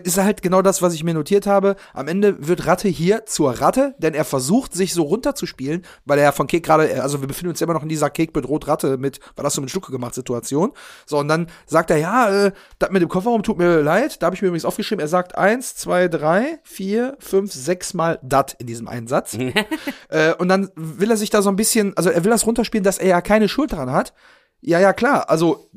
[0.04, 1.76] Ist halt genau das, was ich mir notiert habe.
[1.94, 6.26] Am Ende wird Ratte hier zur Ratte, denn er versucht, sich so runterzuspielen, weil er
[6.26, 8.98] ja von Kek gerade, also wir befinden uns immer noch in dieser Kek bedroht Ratte
[8.98, 10.74] mit, was hast du mit Schlucke gemacht Situation.
[11.06, 14.22] So, und dann sagt er, ja, äh, das mit dem Kofferraum tut mir leid.
[14.22, 18.20] Da habe ich mir übrigens aufgeschrieben, er sagt eins, zwei, drei, vier, fünf, sechs Mal
[18.22, 19.38] dat in diesem einen Satz.
[20.10, 22.84] äh, und dann will er sich da so ein bisschen, also er will das runterspielen,
[22.84, 24.14] dass er ja keine Schuld daran hat.
[24.62, 25.30] Ja, ja, klar.
[25.30, 25.70] Also,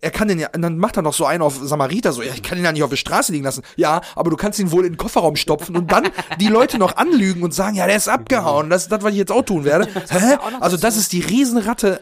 [0.00, 2.32] er kann den ja, und dann macht er noch so einen auf Samariter, so, ja,
[2.34, 3.62] ich kann ihn ja nicht auf der Straße liegen lassen.
[3.76, 6.08] Ja, aber du kannst ihn wohl in den Kofferraum stopfen und dann
[6.40, 8.70] die Leute noch anlügen und sagen, ja, der ist abgehauen.
[8.70, 9.86] Das ist das, was ich jetzt auch tun werde.
[10.10, 10.36] Hä?
[10.58, 12.00] Also, das ist die Riesenratte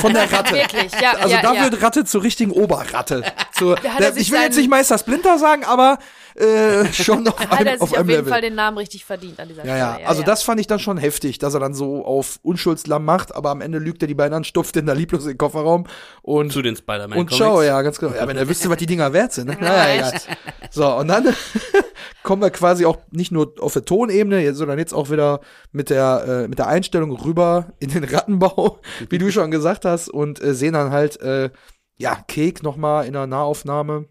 [0.00, 0.54] von der Ratte.
[0.56, 1.62] Wirklich, ja, Also, ja, da ja.
[1.62, 3.22] wird Ratte zur richtigen Oberratte.
[3.52, 5.98] Zur, er der, ich will jetzt nicht Meister Splinter sagen, aber
[6.38, 8.30] äh, schon auf Hat einem, er sich auf auf, jeden Level.
[8.32, 10.08] Fall den Namen richtig verdient an dieser Ja, ja, Stelle.
[10.08, 13.50] also das fand ich dann schon heftig, dass er dann so auf Unschuldslamm macht, aber
[13.50, 15.86] am Ende lügt er die beiden an, stopft den da lieblos in den Kofferraum
[16.22, 18.14] und, Zu den Spider-Man und schau, ja, ganz genau.
[18.14, 19.48] Ja, wenn er wüsste, was die Dinger wert sind.
[19.48, 19.56] Ne?
[19.60, 20.20] Naja, egal.
[20.70, 21.34] So, und dann
[22.22, 25.40] kommen wir quasi auch nicht nur auf der Tonebene, sondern jetzt auch wieder
[25.72, 30.08] mit der, äh, mit der Einstellung rüber in den Rattenbau, wie du schon gesagt hast,
[30.08, 31.50] und äh, sehen dann halt, äh,
[31.96, 34.06] ja, Kek nochmal in der Nahaufnahme,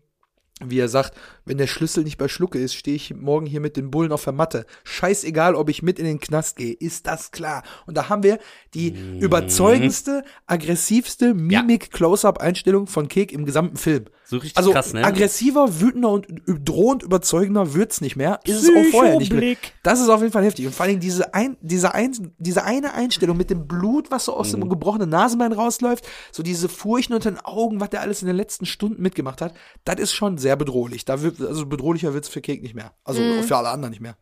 [0.64, 1.14] wie er sagt,
[1.48, 4.24] wenn der Schlüssel nicht bei Schlucke ist, stehe ich morgen hier mit den Bullen auf
[4.24, 4.66] der Matte.
[4.84, 7.64] Scheißegal, ob ich mit in den Knast gehe, ist das klar.
[7.86, 8.40] Und da haben wir
[8.74, 14.06] die überzeugendste, aggressivste Mimik-Close-Up-Einstellung von Kek im gesamten Film.
[14.26, 15.04] So richtig Also krass, ne?
[15.06, 18.40] aggressiver, wütender und drohend überzeugender wird's nicht mehr.
[18.44, 19.56] Ist es auch vorher nicht mehr.
[19.84, 20.66] Das ist auf jeden Fall heftig.
[20.66, 24.34] Und vor allem diese, ein, diese, ein, diese eine Einstellung mit dem Blut, was so
[24.34, 24.62] aus Mhm.
[24.62, 28.36] dem gebrochenen Nasenbein rausläuft, so diese Furchen unter den Augen, was der alles in den
[28.36, 29.54] letzten Stunden mitgemacht hat,
[29.86, 31.06] das ist schon sehr bedrohlich.
[31.06, 32.94] Da also bedrohlicher wird's für Kek nicht mehr.
[33.04, 33.44] Also Mhm.
[33.44, 34.18] für alle anderen nicht mehr.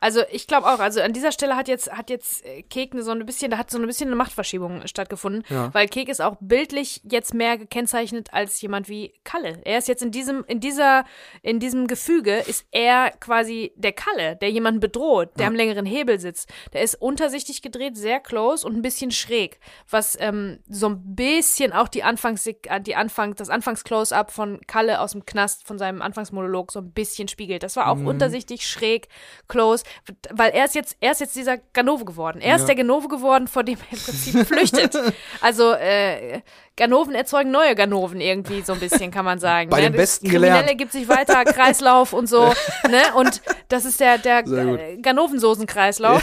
[0.00, 3.02] Also ich glaube auch, also an dieser Stelle hat jetzt, hat jetzt äh, Kek eine,
[3.02, 5.72] so ein bisschen, da hat so ein bisschen eine Machtverschiebung stattgefunden, Ja.
[5.72, 9.60] weil Kek ist auch bildlich jetzt mehr gekennzeichnet als jemand wie Kalle.
[9.64, 11.04] Er ist jetzt in diesem, in dieser,
[11.42, 16.18] in diesem Gefüge ist er quasi der Kalle, der jemanden bedroht, der am längeren Hebel
[16.20, 16.48] sitzt.
[16.72, 21.72] Der ist untersichtig gedreht, sehr close und ein bisschen schräg, was ähm, so ein bisschen
[21.72, 26.72] auch die Anfangs, die Anfang, das Anfangs-Close-up von Kalle aus dem Knast, von seinem Anfangsmonolog
[26.72, 27.62] so ein bisschen spiegelt.
[27.62, 29.08] Das war auch untersichtig, schräg,
[29.54, 29.84] close,
[30.32, 32.40] weil er ist jetzt, er ist jetzt dieser Ganove geworden.
[32.40, 34.96] Er ist der Ganove geworden, vor dem er im Prinzip flüchtet.
[35.40, 36.40] Also äh,
[36.76, 39.70] Ganoven erzeugen neue Ganoven irgendwie so ein bisschen, kann man sagen.
[39.70, 39.90] Bei ne?
[39.90, 40.78] den Besten Kriminelle gelernt.
[40.78, 42.52] gibt sich weiter, Kreislauf und so.
[42.90, 43.02] ne?
[43.14, 46.22] Und das ist der, der äh, Ganovensoßenkreislauf,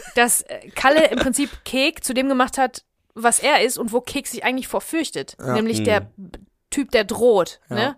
[0.16, 2.82] dass äh, Kalle im Prinzip Kek zu dem gemacht hat,
[3.14, 5.36] was er ist und wo Kek sich eigentlich vor fürchtet.
[5.38, 6.38] Nämlich der B-
[6.70, 7.60] Typ, der droht.
[7.68, 7.96] Ne?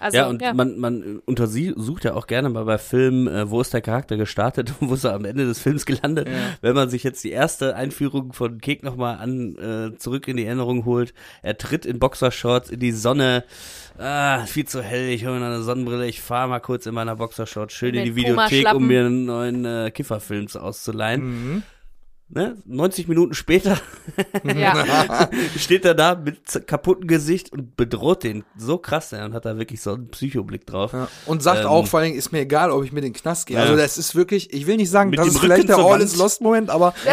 [0.00, 3.72] Also, ja, und man, man untersucht ja auch gerne mal bei Filmen, äh, wo ist
[3.72, 6.28] der Charakter gestartet und wo ist er am Ende des Films gelandet.
[6.60, 10.46] Wenn man sich jetzt die erste Einführung von Kek nochmal an, äh, zurück in die
[10.46, 13.44] Erinnerung holt, er tritt in Boxershorts in die Sonne,
[13.98, 17.16] ah, viel zu hell, ich hole mir eine Sonnenbrille, ich fahre mal kurz in meiner
[17.16, 21.62] Boxershorts schön in die Videothek, um mir einen neuen äh, Kifferfilm auszuleihen.
[22.28, 22.56] Ne?
[22.66, 23.78] 90 Minuten später
[24.44, 25.28] ja.
[25.58, 29.56] steht er da mit kaputtem Gesicht und bedroht den so krass, ja, und hat da
[29.58, 30.92] wirklich so einen Psychoblick drauf.
[30.92, 31.06] Ja.
[31.26, 33.56] Und sagt Ähm, auch vor allem, ist mir egal, ob ich mit den Knast gehe.
[33.56, 33.62] Ja.
[33.62, 36.16] Also das ist wirklich, ich will nicht sagen, Mit das ist vielleicht der All is
[36.16, 36.94] Lost Moment, aber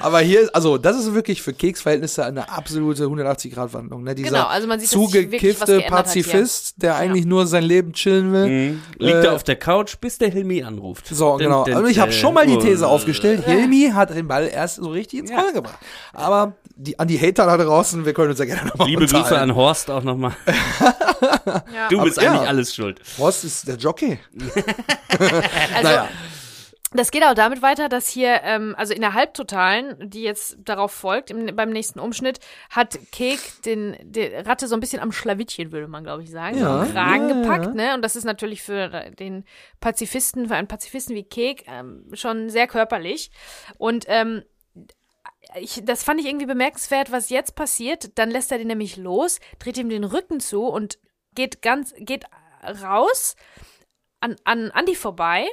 [0.00, 4.02] Aber hier, also das ist wirklich für Keksverhältnisse eine absolute 180-Grad-Wandlung.
[4.02, 4.14] Ne?
[4.14, 5.86] Dieser Genau, also man sieht, zugekiffte hat.
[5.86, 8.48] Pazifist, der eigentlich nur sein Leben chillen will.
[8.48, 8.82] Mhm.
[8.98, 11.06] Liegt Äh, er auf der Couch, bis der Hilmi anruft.
[11.08, 11.64] So, Din, genau.
[11.64, 12.88] din, Also ich habe schon mal die These Oh.
[12.88, 13.21] aufgestellt.
[13.22, 15.78] Hilmi hat den Ball erst so richtig ins Rollen gebracht.
[16.12, 19.38] Aber die, an die Hater da draußen, wir können uns ja gerne nochmal Liebe Grüße
[19.38, 20.32] an Horst auch nochmal.
[21.72, 21.88] Ja.
[21.88, 22.32] Du bist Aber, ja.
[22.32, 23.00] eigentlich alles schuld.
[23.16, 24.18] Horst ist der Jockey.
[25.18, 26.08] Also, Naja.
[26.94, 30.92] Das geht auch damit weiter, dass hier, ähm, also in der Halbtotalen, die jetzt darauf
[30.92, 32.38] folgt, im, beim nächsten Umschnitt,
[32.70, 36.58] hat Kek den, den Ratte so ein bisschen am Schlawittchen, würde man, glaube ich, sagen,
[36.58, 36.82] Ja.
[36.82, 37.94] am Kragen Ja, gepackt, ne?
[37.94, 39.44] Und das ist natürlich für den
[39.80, 43.30] Pazifisten, für einen Pazifisten wie Kek ähm, schon sehr körperlich.
[43.78, 44.42] Und ähm,
[45.58, 48.18] ich, das fand ich irgendwie bemerkenswert, was jetzt passiert.
[48.18, 50.98] Dann lässt er den nämlich los, dreht ihm den Rücken zu und
[51.34, 52.24] geht ganz, geht
[52.82, 53.34] raus
[54.20, 55.46] an, an Andy vorbei.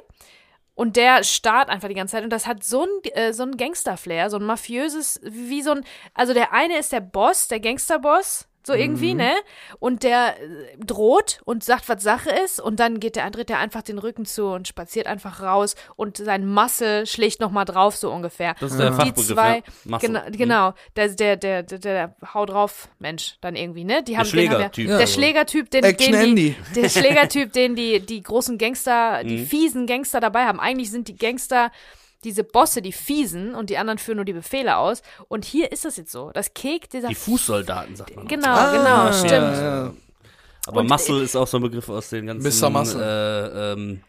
[0.80, 2.24] Und der starrt einfach die ganze Zeit.
[2.24, 5.84] Und das hat so ein, äh, so ein Gangster-Flair, so ein mafiöses, wie so ein.
[6.14, 9.32] Also der eine ist der Boss, der Gangsterboss, so irgendwie, ne?
[9.80, 12.60] Und der äh, droht und sagt, was Sache ist.
[12.62, 15.76] Und dann geht der, dreht er einfach den Rücken zu und spaziert einfach raus.
[15.96, 18.56] Und sein Muscle schlägt nochmal drauf, so ungefähr.
[18.60, 19.98] Das ist der die Fachbegriff, zwei, ja.
[19.98, 20.32] Genau, Mhm.
[20.38, 24.04] genau, der, der, der, der, der Hau drauf Mensch dann irgendwie, ne?
[24.04, 24.86] Die haben, den haben Schlägertyp.
[24.88, 24.98] ja, Ja.
[25.00, 29.28] der Schlägertyp, den, Action den die, der Schlägertyp, den die, die großen Gangster, Mhm.
[29.28, 30.60] die fiesen Gangster dabei haben.
[30.60, 31.72] Eigentlich sind die Gangster
[32.24, 35.02] diese Bosse, die fiesen und die anderen führen nur die Befehle aus.
[35.28, 36.32] Und hier ist das jetzt so.
[36.34, 38.28] Das Kek, dieser Die Fußsoldaten, sagt man.
[38.28, 38.72] Genau, Ah,
[39.10, 39.32] genau, stimmt.
[39.32, 39.94] Ja, ja.
[40.68, 42.70] Aber Und- Muscle ist auch so ein Begriff aus den ganzen Mr.
[42.70, 43.02] Muscle.
[43.02, 44.02] Äh, ähm,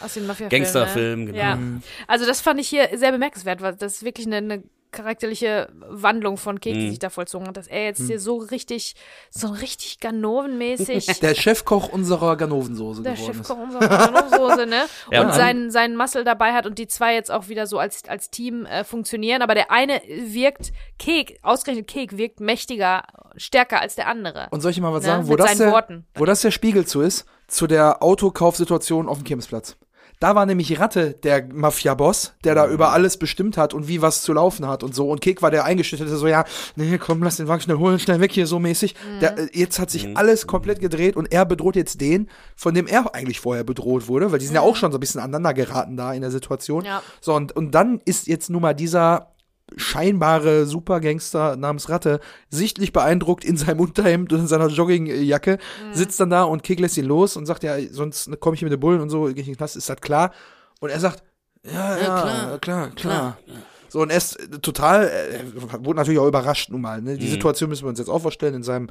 [0.00, 0.50] Aus den Mafia-Filmen.
[0.50, 1.32] Gangsterfilmen, ne?
[1.32, 1.42] genau.
[1.44, 1.58] Ja.
[2.06, 4.62] Also das fand ich hier sehr bemerkenswert, weil das ist wirklich eine, eine
[4.96, 6.80] charakterliche Wandlung von Kek, Mhm.
[6.80, 8.94] die sich da vollzogen hat, dass er jetzt hier so richtig,
[9.30, 14.84] so richtig Ganovenmäßig Der Chefkoch unserer Ganovensoße der geworden Chefkoch unserer Ganovensoße, ne?
[15.12, 18.08] Ja, und seinen, seinen Muscle dabei hat und die zwei jetzt auch wieder so als,
[18.08, 19.42] als Team äh, funktionieren.
[19.42, 23.02] Aber der eine wirkt, Kek, ausgerechnet Kek, wirkt mächtiger,
[23.36, 24.48] stärker als der andere.
[24.50, 25.08] Und soll ich dir mal was Ne?
[25.08, 26.06] sagen, wo Mit das, seinen der, Worten.
[26.14, 27.26] wo das der Spiegel zu ist?
[27.48, 29.76] Zu der Autokaufsituation auf dem Kirmesplatz.
[30.18, 34.22] Da war nämlich Ratte der Mafia-Boss, der da über alles bestimmt hat und wie was
[34.22, 35.10] zu laufen hat und so.
[35.10, 38.20] Und Kek war der eingeschüchterte, so, ja, nee, komm, lass den Wagen schnell holen, schnell
[38.20, 38.94] weg hier, so mäßig.
[38.94, 39.20] Mhm.
[39.20, 42.86] Der, äh, jetzt hat sich alles komplett gedreht und er bedroht jetzt den, von dem
[42.86, 45.52] er eigentlich vorher bedroht wurde, weil die sind ja auch schon so ein bisschen aneinander
[45.52, 46.80] geraten da in der Situation.
[46.80, 46.86] Mhm.
[46.86, 47.02] Ja.
[47.20, 49.35] So, und, und dann ist jetzt nun mal dieser
[49.76, 55.94] scheinbare Supergangster namens Ratte sichtlich beeindruckt in seinem Unterhemd und in seiner Joggingjacke, Mhm.
[55.94, 58.66] sitzt dann da und Kek lässt ihn los und sagt, ja, sonst komme ich hier
[58.66, 60.32] mit den Bullen und so, gehe ich in den Knast, ist das klar?
[60.80, 61.22] Und er sagt,
[61.64, 63.38] ja, ja, klar, klar, klar.
[63.88, 67.00] So, und er ist äh, total, äh, wurde natürlich auch überrascht nun mal.
[67.02, 67.16] Ne?
[67.18, 68.88] Die Situation müssen wir uns jetzt auch vorstellen, in seinem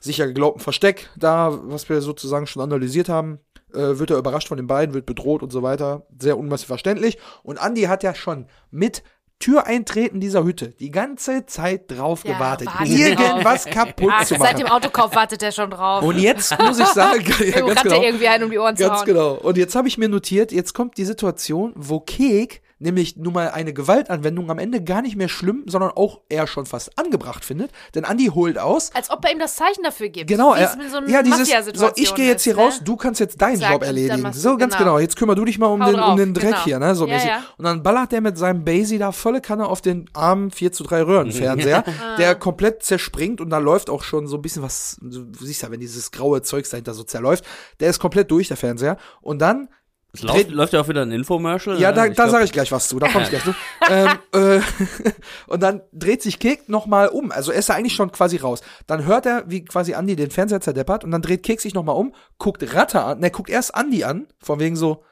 [0.00, 3.38] sicher geglaubten Versteck, da, was wir sozusagen schon analysiert haben,
[3.72, 6.06] äh, wird er überrascht von den beiden, wird bedroht und so weiter.
[6.18, 7.18] Sehr unmissverständlich.
[7.44, 9.02] Und Andy hat ja schon mit
[9.42, 14.40] Türeintreten dieser Hütte die ganze Zeit drauf Ja, gewartet, wartet irgendwas kaputt Ach, zu seit
[14.40, 14.56] machen.
[14.58, 16.04] dem Autokauf wartet er schon drauf.
[16.04, 18.00] Und jetzt muss ich sagen, ja, ganz genau.
[18.02, 19.06] irgendwie einen um die Ohren zu Ganz hauen.
[19.06, 19.32] genau.
[19.34, 23.50] Und jetzt habe ich mir notiert, jetzt kommt die Situation, wo Kek nämlich nun mal
[23.50, 27.70] eine Gewaltanwendung am Ende gar nicht mehr schlimm, sondern auch eher schon fast angebracht findet.
[27.94, 28.90] Denn Andy holt aus.
[28.94, 30.28] Als ob er ihm das Zeichen dafür gibt.
[30.28, 32.62] Genau, er, so ja, dieses, so, ich gehe jetzt hier ne?
[32.62, 34.32] raus, du kannst jetzt deinen Zack, Job erledigen.
[34.32, 34.90] So, ganz genau.
[34.90, 34.98] genau.
[34.98, 36.64] Jetzt kümmer du dich mal um Hau den, um den Dreck genau.
[36.64, 37.28] hier, ne, so Ja, mäßig.
[37.28, 37.42] ja.
[37.56, 40.84] Und dann ballert der mit seinem Basie da volle Kanne auf den armen 4 zu
[40.84, 42.16] 3 Röhrenfernseher, Ah.
[42.16, 45.70] der komplett zerspringt und da läuft auch schon so ein bisschen was, du siehst ja,
[45.70, 47.44] wenn dieses graue Zeugs dahinter so zerläuft,
[47.80, 48.96] der ist komplett durch, der Fernseher.
[49.20, 49.68] Und dann
[50.14, 51.80] Es läuft, läuft ja auch wieder ein Infomercial.
[51.80, 51.94] ja, ne?
[51.94, 53.54] da, da sage ich gleich was zu, da komme ich gleich zu.
[53.88, 54.60] ähm, äh,
[55.46, 57.32] und dann dreht sich Kek nochmal um.
[57.32, 58.60] Also er ist ja eigentlich schon quasi raus.
[58.86, 61.96] Dann hört er, wie quasi Andi den Fernseher zerdeppert und dann dreht Kek sich nochmal
[61.96, 65.02] um, guckt Ratte an, ne, guckt erst Andi an, von wegen so,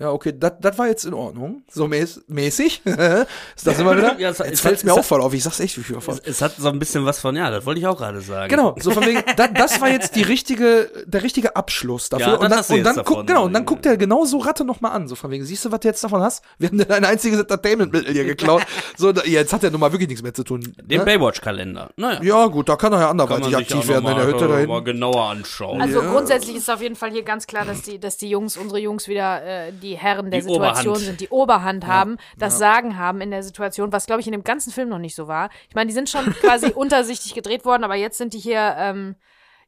[0.00, 1.62] ja, okay, das war jetzt in Ordnung.
[1.70, 2.82] So mäß, mäßig.
[2.84, 4.18] ist das immer wieder?
[4.18, 5.32] Ja, es jetzt es fällt's hat- mir es auch voll auf.
[5.34, 7.64] Ich sag's echt wie viel Es, es hat so ein bisschen was von, ja, das
[7.64, 8.48] wollte ich auch gerade sagen.
[8.48, 12.26] Genau, so von wegen, da, das war jetzt die richtige, der richtige Abschluss dafür.
[12.26, 13.14] Ja, das und dann, und dann davon.
[13.14, 15.64] guckt, genau, und dann guckt er genau so Ratte nochmal an, so von wegen, siehst
[15.64, 16.42] du, was du jetzt davon hast?
[16.58, 18.62] Wir haben dir dein einziges Entertainment-Mittel hier geklaut.
[18.96, 20.60] so, da, jetzt hat er nun mal wirklich nichts mehr zu tun.
[20.82, 21.04] Den ne?
[21.04, 21.90] Baywatch-Kalender.
[21.96, 22.20] Naja.
[22.22, 24.70] Ja, gut, da kann er ja anderweitig aktiv werden in der mal, Hütte da hinten.
[24.72, 25.80] mal genauer anschauen.
[25.80, 26.10] Also Ja.
[26.10, 29.08] grundsätzlich ist auf jeden Fall hier ganz klar, dass die, dass die Jungs, unsere Jungs
[29.08, 31.06] wieder äh, die Herren der Die Situation Oberhand.
[31.06, 34.44] sind, die Oberhand haben, das Sagen haben in der Situation, was glaube ich in dem
[34.44, 35.50] ganzen Film noch nicht so war.
[35.68, 39.16] Ich meine, die sind schon quasi untersichtig gedreht worden, aber jetzt sind die hier, ähm,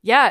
[0.03, 0.31] ja,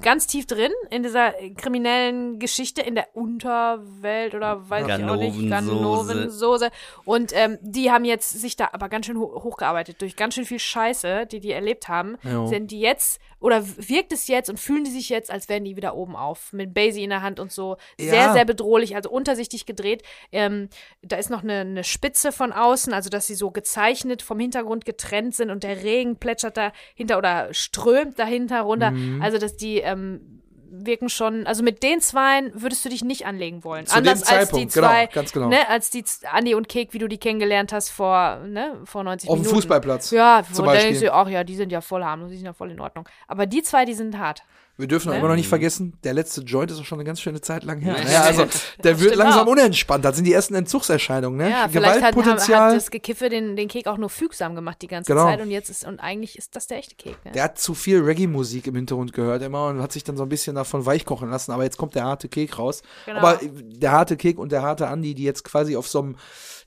[0.00, 5.48] ganz tief drin in dieser kriminellen Geschichte in der Unterwelt oder weiß ich auch nicht.
[5.48, 6.70] Ganovensoße.
[7.04, 10.44] Und ähm, die haben jetzt sich da aber ganz schön ho hochgearbeitet durch ganz schön
[10.44, 12.16] viel Scheiße, die die erlebt haben.
[12.24, 12.46] Jo.
[12.46, 15.76] Sind die jetzt oder wirkt es jetzt und fühlen die sich jetzt, als wären die
[15.76, 18.32] wieder oben auf mit Basie in der Hand und so sehr Ja.
[18.32, 20.02] sehr bedrohlich, also untersichtig gedreht.
[20.30, 20.68] Ähm,
[21.02, 24.84] da ist noch eine, eine Spitze von außen, also dass sie so gezeichnet vom Hintergrund
[24.84, 28.92] getrennt sind und der Regen plätschert dahinter oder strömt dahinter runter.
[28.92, 29.20] Mhm.
[29.20, 30.41] Also dass die ähm,
[30.72, 33.86] wirken schon, also mit den Zweien würdest du dich nicht anlegen wollen.
[33.86, 35.48] Zu dem Anders als die genau, zwei, ganz genau.
[35.48, 39.28] ne, als die Andi und Kek, wie du die kennengelernt hast vor, ne, vor 90
[39.28, 39.56] Auf dem Minuten.
[39.56, 40.10] Fußballplatz.
[40.12, 41.08] Ja, zum wo denkst Beispiel.
[41.08, 43.06] du, ach ja, die sind ja voll harmlos, die sind ja voll in Ordnung.
[43.28, 44.42] Aber die zwei, die sind hart.
[44.78, 45.18] Wir dürfen Ne?
[45.18, 47.78] immer noch nicht vergessen, der letzte Joint ist auch schon eine ganz schöne Zeit lang
[47.80, 47.94] her.
[47.98, 48.04] Ja.
[48.04, 48.46] Naja, also
[48.82, 49.50] der wird langsam auch.
[49.52, 50.04] unentspannt.
[50.04, 51.50] Das sind die ersten Entzugserscheinungen, ne?
[51.50, 52.74] Ja, vielleicht hat, hat, Gewaltpotenzial.
[52.74, 55.26] das Gekiffe den, den Kek auch nur fügsam gemacht die ganze Genau.
[55.26, 57.32] Zeit und jetzt ist, und eigentlich ist das der echte Kek, ne?
[57.32, 60.28] der hat zu viel Reggae-Musik im Hintergrund gehört immer und hat sich dann so ein
[60.30, 61.52] bisschen davon weichkochen lassen.
[61.52, 62.82] Aber jetzt kommt der harte Kek raus.
[63.04, 63.18] Genau.
[63.18, 66.16] Aber der harte Kek und der harte Andi, die jetzt quasi auf so einem,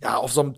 [0.01, 0.57] ja, auf so einem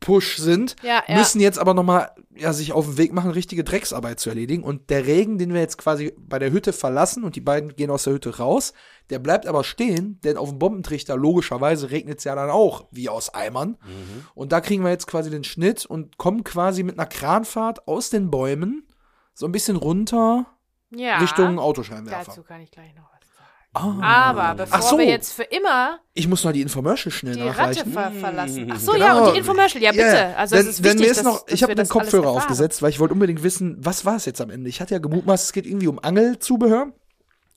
[0.00, 1.16] Testo-Push sind, Ja, ja.
[1.16, 4.62] müssen jetzt aber nochmal ja, sich auf den Weg machen, richtige Drecksarbeit zu erledigen.
[4.62, 7.90] Und der Regen, den wir jetzt quasi bei der Hütte verlassen und die beiden gehen
[7.90, 8.72] aus der Hütte raus,
[9.10, 13.08] der bleibt aber stehen, denn auf dem Bombentrichter logischerweise regnet es ja dann auch wie
[13.08, 13.78] aus Eimern.
[14.34, 18.10] Und da kriegen wir jetzt quasi den Schnitt und kommen quasi mit einer Kranfahrt aus
[18.10, 18.86] den Bäumen
[19.34, 20.46] so ein bisschen runter
[20.90, 21.18] ja.
[21.18, 22.24] Richtung Autoscheinwerfer.
[22.26, 23.17] Dazu kann ich gleich noch was
[23.74, 24.30] Ah.
[24.30, 24.98] Aber bevor so.
[24.98, 27.92] wir jetzt für immer Ich muss noch die Infomercial schnell die Ratte nachreichen.
[27.92, 28.72] ver verlassen.
[28.74, 29.04] Ach so, Genau.
[29.04, 30.04] ja, und die Infomercial, ja bitte.
[30.04, 31.88] Ja, Also denn, es ist denn wichtig, mir ist dass, noch, dass ich habe den
[31.88, 34.68] Kopfhörer aufgesetzt, weil ich wollte unbedingt wissen, was war es jetzt am Ende.
[34.68, 36.92] Ich hatte ja gemutmaßt, es geht irgendwie um Angelzubehör.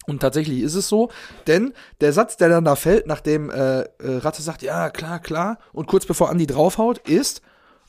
[0.08, 1.10] Und tatsächlich ist es so,
[1.48, 5.60] denn der Satz, der dann da fällt, nachdem äh, äh, Ratte sagt, ja, klar, klar,
[5.74, 7.42] und kurz bevor Andi draufhaut, ist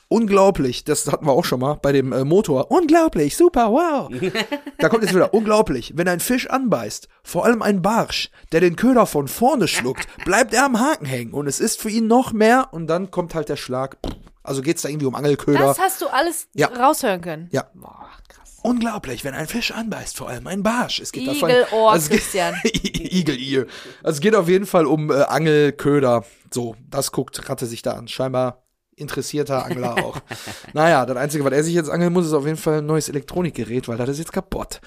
[0.07, 4.09] unglaublich, das hatten wir auch schon mal bei dem äh, Motor, unglaublich, super, wow.
[4.79, 8.75] da kommt jetzt wieder, unglaublich, wenn ein Fisch anbeißt, vor allem ein Barsch, der den
[8.75, 12.31] Köder von vorne schluckt, bleibt er am Haken hängen und es ist für ihn noch
[12.33, 13.97] mehr und dann kommt halt der Schlag.
[14.43, 15.59] Also geht's da irgendwie um Angelköder.
[15.59, 16.67] Das hast du alles Ja.
[16.67, 17.47] raushören können.
[17.53, 17.65] Ja.
[17.73, 18.57] Boah, krass.
[18.61, 20.99] Unglaublich, wenn ein Fisch anbeißt, vor allem ein Barsch.
[20.99, 22.55] Es geht Igelohr, davon, also es geht- Christian.
[22.63, 23.67] Igel-Igel.
[24.03, 26.25] Also es geht auf jeden Fall um äh, Angelköder.
[26.53, 28.07] So, das guckt Ratte sich da an.
[28.09, 28.62] Scheinbar
[28.95, 30.19] interessierter Angler auch.
[30.73, 33.09] naja, das Einzige, was er sich jetzt angeln muss, ist auf jeden Fall ein neues
[33.09, 34.81] Elektronikgerät, weil das ist jetzt kaputt.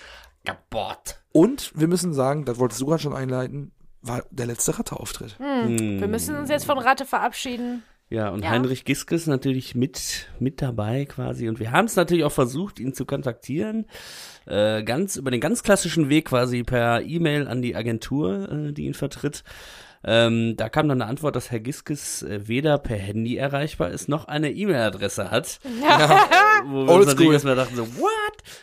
[0.45, 1.21] Kaputt.
[1.33, 5.39] Und wir müssen sagen, das wolltest du gerade schon einleiten, war der letzte Ratte-Auftritt.
[5.39, 6.01] Hm.
[6.01, 7.83] Wir müssen uns jetzt von Ratte verabschieden.
[8.09, 8.51] Ja, und Ja.
[8.51, 11.49] Heinrich Giske ist natürlich mit, mit dabei quasi.
[11.49, 13.87] Und wir haben es natürlich auch versucht, ihn zu kontaktieren.
[14.47, 18.87] Äh, ganz über den ganz klassischen Weg quasi per E-Mail an die Agentur, äh, die
[18.87, 19.43] ihn vertritt.
[20.07, 24.09] Ähm, da kam dann eine Antwort, dass Herr Giskes äh, weder per Handy erreichbar ist,
[24.09, 25.59] noch eine E-Mail-Adresse hat.
[25.65, 27.07] Wo wir uns Oldschool.
[27.07, 28.11] natürlich erstmal dachten so, what?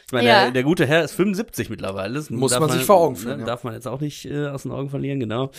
[0.08, 0.42] Ich meine, Ja.
[0.44, 2.14] der, der gute Herr ist 75 mittlerweile.
[2.14, 3.46] Das Muss man sich vor Augen führen, ja.
[3.46, 5.52] Darf man jetzt auch nicht äh, aus den Augen verlieren, genau.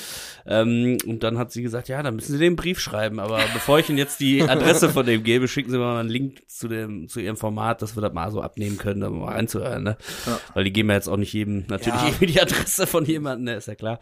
[0.47, 3.20] Ähm, und dann hat sie gesagt, ja, dann müssen Sie den Brief schreiben.
[3.20, 6.09] Aber bevor ich Ihnen jetzt die Adresse von dem gebe, schicken Sie mir mal einen
[6.09, 9.33] Link zu dem zu Ihrem Format, dass wir das mal so abnehmen können, da mal
[9.35, 9.83] reinzuhören.
[9.83, 9.97] Ne?
[10.55, 12.27] Weil die geben ja jetzt auch nicht jedem natürlich Ja.
[12.27, 13.99] die Adresse von jemandem, ne, ist ja klar.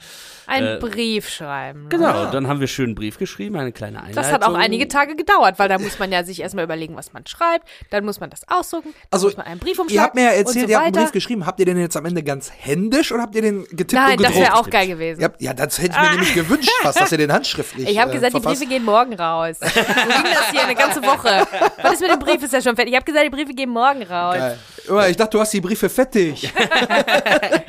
[0.47, 1.72] Einen Äh, Brief schreiben.
[1.73, 1.89] Ne?
[1.89, 4.23] Genau, dann haben wir schön einen Brief geschrieben, eine kleine Einleitung.
[4.23, 7.13] Das hat auch einige Tage gedauert, weil da muss man ja sich erstmal überlegen, was
[7.13, 10.03] man schreibt, dann muss man das aussuchen, dann Also, muss man einen Brief umschlagen Ihr
[10.03, 10.97] habt mir ja erzählt, so ihr habt einen.
[10.97, 11.47] Brief geschrieben.
[11.47, 14.23] Habt ihr den jetzt am Ende ganz händisch oder habt ihr den getippt Nein, und
[14.23, 14.49] das gedruckt?
[14.51, 15.21] wäre auch geil gewesen.
[15.21, 18.11] Ja, ja, das hätte ich mir nämlich gewünscht fast, dass ihr den handschriftlich Ich habe
[18.11, 18.61] äh, gesagt, die verfasst.
[18.61, 19.57] Briefe gehen morgen raus.
[19.61, 21.47] Wo ging das hier eine ganze Woche?
[21.83, 22.43] Was ist mit dem Brief?
[22.43, 22.93] Ist ja schon fertig.
[22.93, 24.37] Ich habe gesagt, die Briefe gehen morgen raus.
[24.37, 25.11] Geil.
[25.11, 26.53] Ich dachte, du hast die Briefe fettig.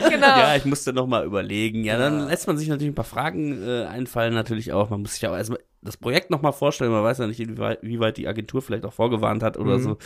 [0.09, 0.27] Genau.
[0.27, 1.83] Ja, ich musste noch mal überlegen.
[1.83, 4.89] Ja, dann lässt man sich natürlich ein paar Fragen äh, einfallen, natürlich auch.
[4.89, 6.91] Man muss sich auch erstmal das Projekt noch mal vorstellen.
[6.91, 9.97] Man weiß ja nicht, inwieweit, wie weit die Agentur vielleicht auch vorgewarnt hat oder so.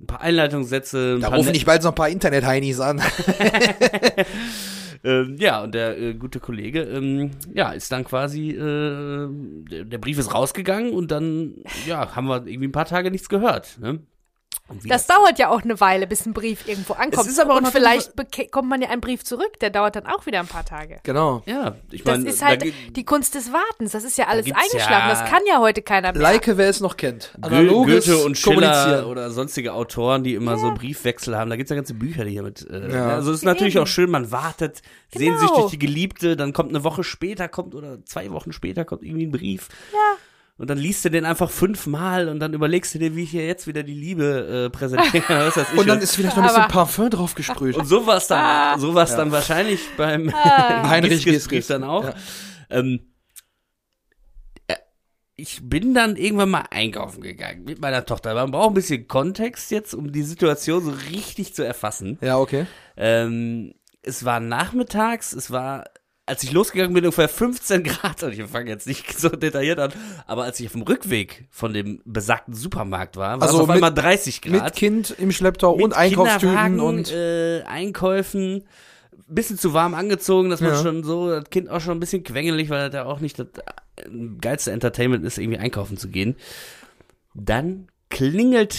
[0.00, 1.14] Ein paar Einleitungssätze.
[1.16, 3.00] Ein Da paar rufen net- dich bald so ein paar Internet-Heinis an.
[5.04, 9.28] Ähm, ja, und der äh, gute Kollege, ähm, ja, ist dann quasi, äh,
[9.70, 11.56] der, der Brief ist rausgegangen und dann,
[11.86, 13.78] ja, haben wir irgendwie ein paar Tage nichts gehört.
[13.80, 14.00] Ne?
[14.84, 17.26] Das dauert ja auch eine Weile, bis ein Brief irgendwo ankommt.
[17.26, 20.06] Es ist aber auch und vielleicht bekommt man ja einen Brief zurück, der dauert dann
[20.06, 20.98] auch wieder ein paar Tage.
[21.04, 21.42] Genau.
[21.46, 23.92] ja, ich Das meine, ist halt da, die Kunst des Wartens.
[23.92, 24.90] Das ist ja alles eingeschlafen.
[24.90, 26.20] ja- Das kann ja heute keiner mehr.
[26.20, 27.36] Like, wer es noch kennt.
[27.40, 31.48] Analoges Goethe und Schiller oder sonstige Autoren, die immer so Briefwechsel haben.
[31.48, 32.66] Da gibt's ja ganze Bücher, die hiermit.
[32.68, 33.08] Äh, Ja.
[33.10, 34.82] Also es ist natürlich auch schön, man wartet,
[35.14, 35.38] sehen Genau.
[35.40, 39.02] sich durch die Geliebte, dann kommt eine Woche später, kommt oder zwei Wochen später kommt
[39.04, 39.68] irgendwie ein Brief.
[39.92, 39.98] Ja.
[40.58, 43.46] Und dann liest du den einfach fünfmal und dann überlegst du dir, wie ich hier
[43.46, 45.52] jetzt wieder die Liebe äh, präsentiere.
[45.76, 46.04] Und dann was.
[46.04, 47.76] ist vielleicht noch ein bisschen Aber- Parfum drauf gesprüht.
[47.76, 51.48] Und so war es dann, so war's dann wahrscheinlich beim Heinrich Giskes Giskes.
[51.48, 52.04] Brief dann auch.
[52.04, 52.14] Ja.
[52.70, 53.00] Ähm,
[54.66, 54.76] äh,
[55.34, 58.32] ich bin dann irgendwann mal einkaufen gegangen mit meiner Tochter.
[58.32, 62.18] Man braucht ein bisschen Kontext jetzt, um die Situation so richtig zu erfassen.
[62.22, 62.66] Ja, okay.
[62.96, 65.84] Ähm, es war nachmittags, es war,
[66.26, 69.92] als ich losgegangen bin, ungefähr 15 Grad, und ich fange jetzt nicht so detailliert an,
[70.26, 73.66] aber als ich auf dem Rückweg von dem besagten Supermarkt war, war Also es auf
[73.68, 74.52] mit- einmal 30 Grad.
[74.64, 77.12] Mit Kind im Schlepptau und Einkaufstüten und.
[77.12, 78.64] äh, Einkäufen,
[79.28, 80.82] bisschen zu warm angezogen, dass man Ja.
[80.82, 83.46] schon so, das Kind auch schon ein bisschen quengelig, weil das ja auch nicht das
[83.96, 84.08] äh,
[84.40, 86.36] geilste Entertainment ist, irgendwie einkaufen zu gehen.
[87.34, 88.76] Dann klingelt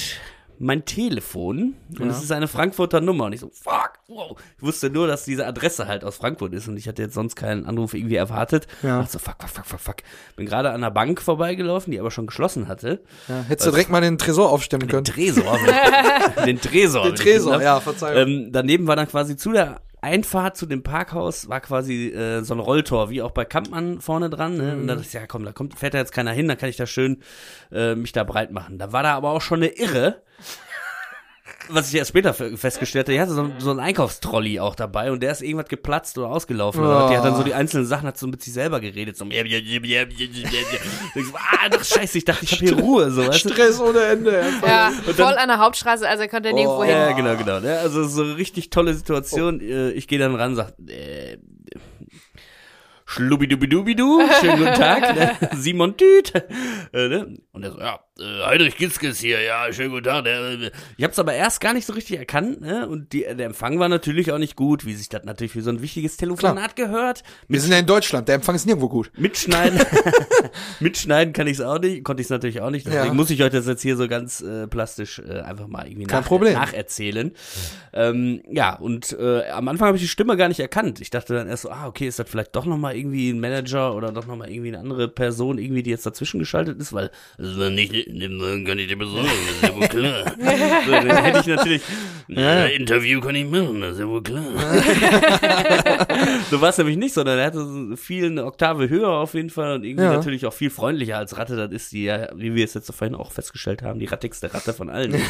[0.60, 2.12] mein Telefon und Ja.
[2.12, 4.38] es ist eine Frankfurter Nummer und ich so, fuck, wow.
[4.58, 7.36] Ich wusste nur, dass diese Adresse halt aus Frankfurt ist und ich hatte jetzt sonst
[7.36, 8.68] keinen Anruf irgendwie erwartet.
[8.84, 9.02] Ja.
[9.02, 9.96] Ich so, fuck, fuck, fuck, fuck, fuck.
[10.36, 13.02] Bin gerade an der Bank vorbeigelaufen, die aber schon geschlossen hatte.
[13.28, 15.04] ja, hättest du direkt mal den Tresor aufstemmen können.
[15.04, 15.58] Tresor.
[16.46, 17.04] den Tresor.
[17.04, 18.18] Den hab ich Tresor, ja, Verzeihung.
[18.28, 22.54] Ähm, daneben war dann quasi zu der Einfahrt zu dem Parkhaus war quasi äh, so
[22.54, 24.56] ein Rolltor, wie auch bei Kampmann vorne dran.
[24.56, 24.74] Ne?
[24.74, 24.88] Und Mhm.
[24.88, 26.78] da dachte ich, ja komm, da kommt, fährt ja jetzt keiner hin, dann kann ich
[26.78, 27.24] da schön
[27.72, 28.78] äh, mich da breit machen.
[28.78, 30.22] Da war da aber auch schon eine Irre.
[31.70, 35.12] Was ich erst später fe- festgestellt habe, die hatte so, so einen Einkaufstrolli auch dabei
[35.12, 36.82] und der ist irgendwas geplatzt oder ausgelaufen.
[36.84, 37.10] Oder Oh.
[37.10, 39.18] die hat dann so die einzelnen Sachen, hat so mit sich selber geredet.
[39.18, 39.42] So, ich
[41.26, 43.12] so, ah, doch scheiße, ich dachte, ich habe hier Ruhe.
[43.12, 43.50] So, weißt du?
[43.50, 44.40] Stress ohne Ende.
[44.40, 44.68] einfach.
[44.68, 46.84] Ja, Und voll dann- an der Hauptstraße, also er konnte nirgendwo Oh.
[46.84, 46.92] hin.
[46.94, 47.60] Ja, genau, genau.
[47.60, 47.78] Ne?
[47.80, 49.60] Also so eine richtig tolle Situation.
[49.62, 51.38] Äh, Ich gehe dann ran, sag, äh,
[53.06, 55.32] Schlubbidubidubidu, schönen guten Tag, ne?
[55.56, 56.34] Simon Tüt.
[56.94, 57.38] Äh, ne?
[57.54, 60.26] Und er so, ja, äh, Heinrich Gitzkes hier, ja, schönen guten Tag.
[60.26, 62.88] Äh, ich hab's aber erst gar nicht so richtig erkannt, ne?
[62.88, 65.70] Und die, der Empfang war natürlich auch nicht gut, wie sich das natürlich für so
[65.70, 67.24] ein wichtiges Telefonat gehört.
[67.48, 69.12] Wir sind ja in Deutschland, der Empfang ist nirgendwo gut.
[69.18, 69.80] Mitschneiden.
[70.80, 72.86] Mitschneiden kann ich es auch nicht, konnte ich es natürlich auch nicht.
[72.88, 73.14] Deswegen Ja.
[73.14, 76.22] muss ich euch das jetzt hier so ganz äh, plastisch äh, einfach mal irgendwie Kein
[76.22, 76.54] nach, Problem.
[76.54, 77.32] nacherzählen.
[77.94, 81.02] Ähm, ja, und äh, am Anfang habe ich die Stimme gar nicht erkannt.
[81.02, 83.96] Ich dachte dann erst so, ah, okay, ist das vielleicht doch nochmal irgendwie ein Manager
[83.96, 87.50] oder doch nochmal irgendwie eine andere Person, irgendwie, die jetzt dazwischen geschaltet ist, weil das
[87.50, 90.24] ist nicht, dem kann ich dir besorgen, das ist ja wohl klar.
[90.86, 91.82] so, dann hätte ich natürlich,
[92.30, 94.44] äh, Interview kann ich machen, das ist ja wohl klar.
[96.50, 99.50] so war es nämlich nicht, sondern er hatte so viel eine Oktave höher auf jeden
[99.50, 100.14] Fall und irgendwie Ja.
[100.14, 103.16] natürlich auch viel freundlicher als Ratte das ist, die ja, wie wir es jetzt vorhin
[103.16, 105.16] auch festgestellt haben, die rattigste Ratte von allen.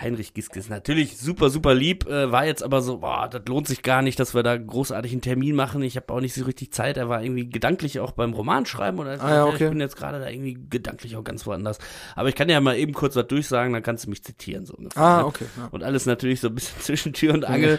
[0.00, 3.68] Heinrich Giske ist natürlich super, super lieb, äh, war jetzt aber so, boah, das lohnt
[3.68, 5.82] sich gar nicht, dass wir da großartig einen Termin machen.
[5.82, 6.96] Ich habe auch nicht so richtig Zeit.
[6.96, 9.64] Er war irgendwie gedanklich auch beim Romanschreiben oder Ah, ja, okay.
[9.64, 11.78] ich bin jetzt gerade da irgendwie gedanklich auch ganz woanders.
[12.16, 14.74] Aber ich kann ja mal eben kurz was durchsagen, dann kannst du mich zitieren so
[14.74, 15.02] ungefähr.
[15.02, 15.26] Ah, ne?
[15.26, 15.44] okay.
[15.58, 15.68] Ja.
[15.70, 17.78] Und alles natürlich so ein bisschen zwischen Tür und Angel.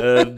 [0.00, 0.36] ähm,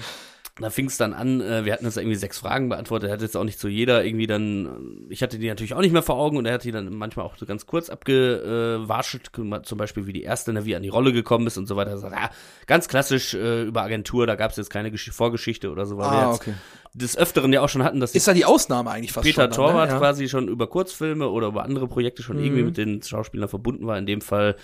[0.61, 3.23] da fing es dann an, äh, wir hatten jetzt irgendwie sechs Fragen beantwortet, er hat
[3.23, 6.17] jetzt auch nicht zu jeder irgendwie dann, ich hatte die natürlich auch nicht mehr vor
[6.17, 9.31] Augen und er hat die dann manchmal auch so ganz kurz abgewaschelt,
[9.63, 11.93] zum Beispiel wie die erste, ne, wie an die Rolle gekommen ist und so weiter.
[11.93, 12.31] Er sagt, ja,
[12.67, 16.11] ganz klassisch äh, über Agentur, da gab es jetzt keine Gesch Vorgeschichte oder so, weil
[16.11, 16.55] wir Ah, jetzt okay.
[16.95, 19.51] des Öfteren ja auch schon hatten, dass Ist da die Ausnahme eigentlich fast Peter schon?
[19.51, 19.95] dann, Torwart ne?
[19.95, 19.99] ja.
[19.99, 23.97] quasi schon über Kurzfilme oder über andere Projekte schon irgendwie mit den Schauspielern verbunden war.
[23.99, 24.57] In dem Fall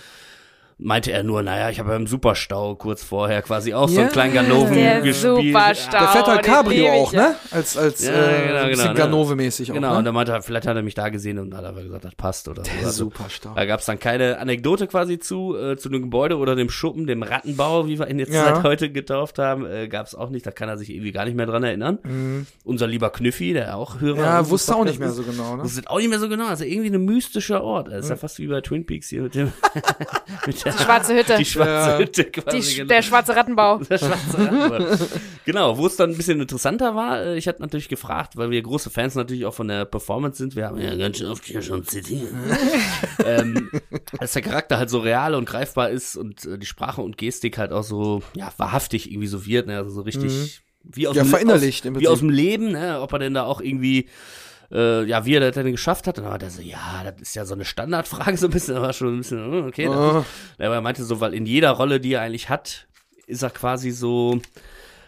[0.80, 4.10] meinte er nur, naja, ich habe beim Superstau kurz vorher quasi auch so Ja, einen
[4.12, 5.36] kleinen Ganoven Der gespielt.
[5.36, 5.98] Superstau.
[5.98, 7.34] Der fährt halt Cabrio auch, ne?
[7.50, 8.98] Als, als Ja, äh, genau, ein bisschen genau, ne?
[9.00, 10.10] Ganove-mäßig auch, Genau, und ne?
[10.10, 12.14] er meinte, er, vielleicht hat er mich da gesehen und dann hat er gesagt, das
[12.14, 12.70] passt oder so.
[12.70, 13.52] Der Also, Superstau.
[13.56, 17.06] Da gab es dann keine Anekdote quasi zu, äh, zu dem Gebäude oder dem Schuppen,
[17.08, 18.44] dem Rattenbau, wie wir ihn jetzt Ja.
[18.54, 20.46] seit heute getauft haben, äh, gab es auch nicht.
[20.46, 22.46] Da kann er sich irgendwie gar nicht mehr dran erinnern.
[22.64, 24.14] Unser lieber Knüffi, der auch Hörer.
[24.16, 24.22] Mhm.
[24.22, 25.64] Ja, wusste auch nicht mehr so genau, ist, ne?
[25.64, 26.46] Wusste auch nicht mehr so genau.
[26.46, 27.88] Also irgendwie ein mystischer Ort.
[27.88, 29.52] Das ist ja fast wie bei Twin Peaks hier mit dem
[30.46, 31.36] mit der Schwarze Hütte.
[31.38, 31.98] die schwarze Ja.
[31.98, 32.60] Hütte quasi.
[32.60, 32.88] Die, genau.
[32.88, 33.78] der schwarze Rattenbau.
[33.90, 34.98] Der schwarze Rattenball.
[35.44, 38.62] genau, wo es dann ein bisschen interessanter war, äh, ich hatte natürlich gefragt, weil wir
[38.62, 41.62] große Fans natürlich auch von der Performance sind, wir haben ja ganz schön oft hier
[41.62, 42.28] schon zitiert,
[43.24, 43.70] ähm,
[44.18, 47.58] dass der Charakter halt so real und greifbar ist und äh, die Sprache und Gestik
[47.58, 49.76] halt auch so, ja, wahrhaftig irgendwie so wird, ne?
[49.78, 53.00] also so richtig wie aus Ja, dem, verinnerlicht aus, wie aus dem Leben, ne?
[53.00, 54.08] ob er denn da auch irgendwie
[54.70, 56.18] äh, ja, wie er das denn geschafft hat.
[56.18, 58.76] Und dann war der so, ja, das ist ja so eine Standardfrage, so ein bisschen,
[58.76, 59.88] aber schon ein bisschen, äh, okay.
[59.88, 60.24] Oh.
[60.58, 62.86] aber er meinte so, weil in jeder Rolle, die er eigentlich hat,
[63.26, 64.40] ist er quasi so,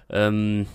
[0.08, 0.66] ähm,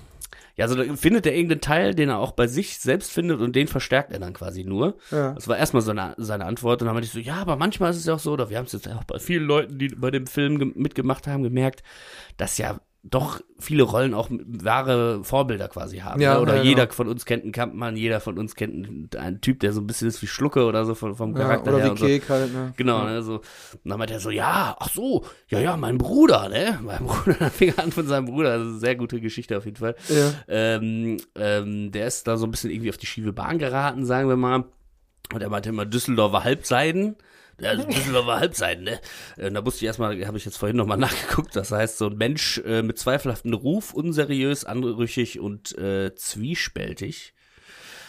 [0.57, 3.57] ja, so da findet er irgendeinen Teil, den er auch bei sich selbst findet und
[3.57, 4.95] den verstärkt er dann quasi nur.
[5.11, 5.33] Ja.
[5.33, 7.97] Das war erstmal seine, seine Antwort und dann meinte ich so, ja, aber manchmal ist
[7.97, 10.11] es ja auch so, oder wir haben es jetzt auch bei vielen Leuten, die bei
[10.11, 11.83] dem Film ge- mitgemacht haben, gemerkt,
[12.37, 16.19] dass ja doch viele Rollen auch wahre Vorbilder quasi haben.
[16.19, 16.41] Ja, ne?
[16.41, 16.95] Oder ja, jeder genau.
[16.95, 20.07] von uns kennt einen Kampmann, jeder von uns kennt einen, Typ, der so ein bisschen
[20.07, 21.85] ist wie Schlucke oder so vom, vom Ja, Charakter oder her.
[21.85, 22.05] wie und so.
[22.05, 22.73] Kek halt, ne?
[22.77, 23.35] Genau, ne, so.
[23.35, 23.43] Und
[23.83, 26.79] dann meinte er so, ja, ach so, ja, ja, mein Bruder, ne?
[26.83, 29.55] Mein Bruder, dann fing er an von seinem Bruder, das ist eine sehr gute Geschichte
[29.55, 29.95] auf jeden Fall.
[30.09, 30.33] Ja.
[30.47, 34.29] Ähm, ähm, der ist da so ein bisschen irgendwie auf die schiefe Bahn geraten, sagen
[34.29, 34.65] wir mal.
[35.31, 37.17] Und er meinte immer Düsseldorfer Halbseiden.
[37.59, 38.99] Ja, also Düsseldorfer Halbseiden, ne?
[39.37, 42.17] Äh, Da musste ich erstmal, habe ich jetzt vorhin nochmal nachgeguckt, das heißt so ein
[42.17, 47.33] Mensch äh, mit zweifelhaftem Ruf, unseriös, anrüchig und äh, zwiespältig.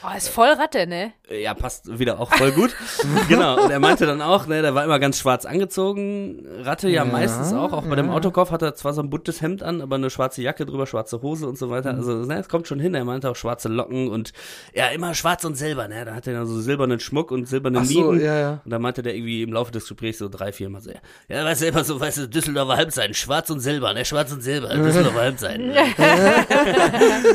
[0.08, 1.12] Oh, ist voll Ratte, ne?
[1.28, 2.76] Äh, Ja, passt wieder auch voll gut.
[3.28, 3.64] genau.
[3.64, 6.46] Und er meinte dann auch, ne, der war immer ganz schwarz angezogen.
[6.62, 7.72] Ratte ja, Ja, meistens auch.
[7.72, 8.12] Auch bei dem ja.
[8.12, 11.22] Autokauf hat er zwar so ein buntes Hemd an, aber eine schwarze Jacke drüber, schwarze
[11.22, 11.92] Hose und so weiter.
[11.92, 11.98] Mhm.
[11.98, 12.94] Also, ne, es kommt schon hin.
[12.94, 14.32] Er meinte auch schwarze Locken und
[14.74, 16.04] ja, immer schwarz und silber, ne?
[16.04, 18.24] Da hat er so silbernen Schmuck und silberne Ach so, Nieten.
[18.24, 18.60] ja, ja.
[18.64, 20.90] Und da meinte der irgendwie im Laufe des Gesprächs so drei, vier Mal so,
[21.28, 24.42] ja, weißt du, immer so, weißt du, Düsseldorfer Halbseiten, schwarz und silber, ne, schwarz und
[24.42, 25.72] silber, Düsseldorfer Halbseiten.
[25.76, 25.82] Ne?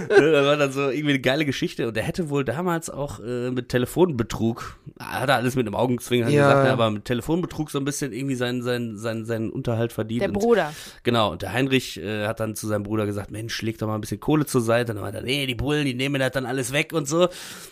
[0.10, 3.50] das war dann so irgendwie eine geile Geschichte und der hätte wohl damals auch äh,
[3.50, 7.80] mit Telefonbetrug, hat er alles mit einem Augenzwinkern Ja, gesagt, ne, aber mit Telefonbetrug so
[7.80, 10.22] ein bisschen irgendwie seinen, seinen, seinen, seinen Unterhalt verdient.
[10.22, 10.72] Der und, Bruder.
[11.02, 13.96] Genau, und der Heinrich äh, hat dann zu seinem Bruder gesagt, Mensch, leg doch mal
[13.96, 14.92] ein bisschen Kohle zur Seite.
[14.92, 17.30] Und dann meinte er, nee, die Bullen, die nehmen das dann alles weg und so.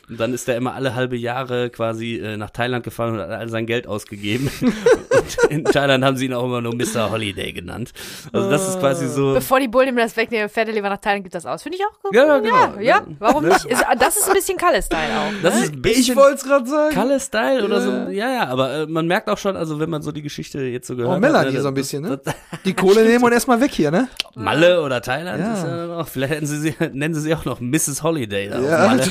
[0.10, 3.30] Und dann ist er immer alle halbe Jahre quasi äh, nach Thailand gefahren und hat
[3.30, 4.50] all sein Geld ausgegeben.
[4.62, 7.12] und in Thailand haben sie ihn auch immer nur Mr.
[7.12, 7.92] Holiday genannt.
[8.34, 9.36] Also das ist quasi so...
[9.36, 11.62] Bevor die Bullen ihm das wegnehmen, fährt er lieber nach Thailand, gibt das aus.
[11.62, 12.16] Finde ich auch gut.
[12.16, 12.76] Ja, ja, genau.
[12.78, 13.66] Ja, ja, warum nicht?
[13.66, 15.32] Ist, das ist ein bisschen Kalle-Style auch.
[15.44, 15.64] Das ne?
[15.64, 16.94] ist ein bisschen Ich wollte es gerade sagen.
[16.96, 17.82] Kalle-Style oder Ja.
[17.82, 18.12] so.
[18.12, 20.88] Ja, ja, aber äh, man merkt auch schon, also wenn man so die Geschichte jetzt
[20.88, 21.22] so gehört Oh, hat.
[21.22, 22.20] Melanie ne, so ein das- bisschen, ne?
[22.24, 24.08] das- Die Kohle nehmen und erstmal weg hier, ne?
[24.36, 25.54] Malle oder Thailand Ja.
[25.54, 28.04] ist ja auch, vielleicht hätten sie sie, nennen sie sie auch noch Mrs.
[28.04, 28.50] Holiday.
[28.50, 28.98] Da Ja.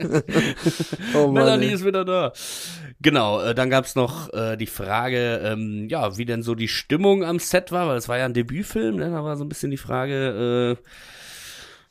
[1.14, 1.34] Oh Mann.
[1.34, 1.72] Melanie ey.
[1.74, 2.32] ist wieder da.
[3.02, 7.24] Genau, äh, dann gab's noch äh, die Frage, ähm, ja, wie denn so die Stimmung
[7.24, 9.10] am Set war, weil es war ja ein Debütfilm, ne?
[9.10, 10.84] da war so ein bisschen die Frage, äh,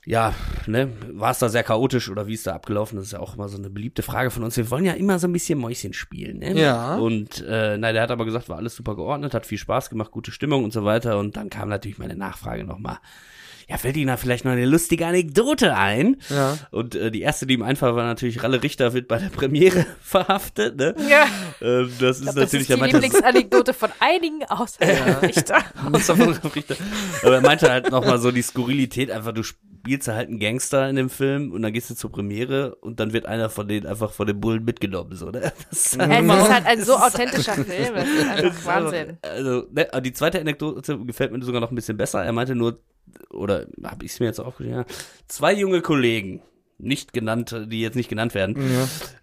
[0.10, 0.34] ja,
[0.66, 2.96] ne, war es da sehr chaotisch oder wie ist da abgelaufen?
[2.98, 4.58] Das ist ja auch immer so eine beliebte Frage von uns.
[4.58, 6.60] Wir wollen ja immer so ein bisschen Mäuschen spielen, ne?
[6.60, 6.96] Ja.
[6.96, 10.10] Und äh, nein, der hat aber gesagt, war alles super geordnet, hat viel Spaß gemacht,
[10.10, 11.20] gute Stimmung und so weiter.
[11.20, 12.98] Und dann kam natürlich meine Nachfrage nochmal.
[13.70, 16.18] Ja, fällt Ihnen da vielleicht noch eine lustige Anekdote ein?
[16.30, 16.58] Ja.
[16.72, 19.86] Und äh, die erste, die ihm einfall, war natürlich, Ralle Richter wird bei der Premiere
[20.02, 20.96] verhaftet, ne?
[21.08, 21.28] Ja.
[21.62, 25.60] Ähm, das ist Ich glaub, das natürlich, ist die Lieblingsanekdote von einigen außer Richter.
[25.94, 26.78] Außer von Richter.
[27.22, 29.44] Aber er meinte halt nochmal so die Skurrilität, einfach du
[29.90, 33.12] spielst halt einen Gangster in dem Film und dann gehst du zur Premiere und dann
[33.12, 35.52] wird einer von denen einfach von den Bullen mitgenommen, so, ne?
[35.70, 37.96] Das ist halt Es ist halt ein so authentischer Film.
[37.96, 39.18] Das ist einfach Wahnsinn.
[39.22, 42.24] Also, ne, die zweite Anekdote gefällt mir sogar noch ein bisschen besser.
[42.24, 42.80] Er meinte nur,
[43.32, 44.86] oder habe ich es mir jetzt aufgeschrieben, ja,
[45.28, 46.42] zwei junge Kollegen,
[46.78, 48.56] nicht genannt, die jetzt nicht genannt werden,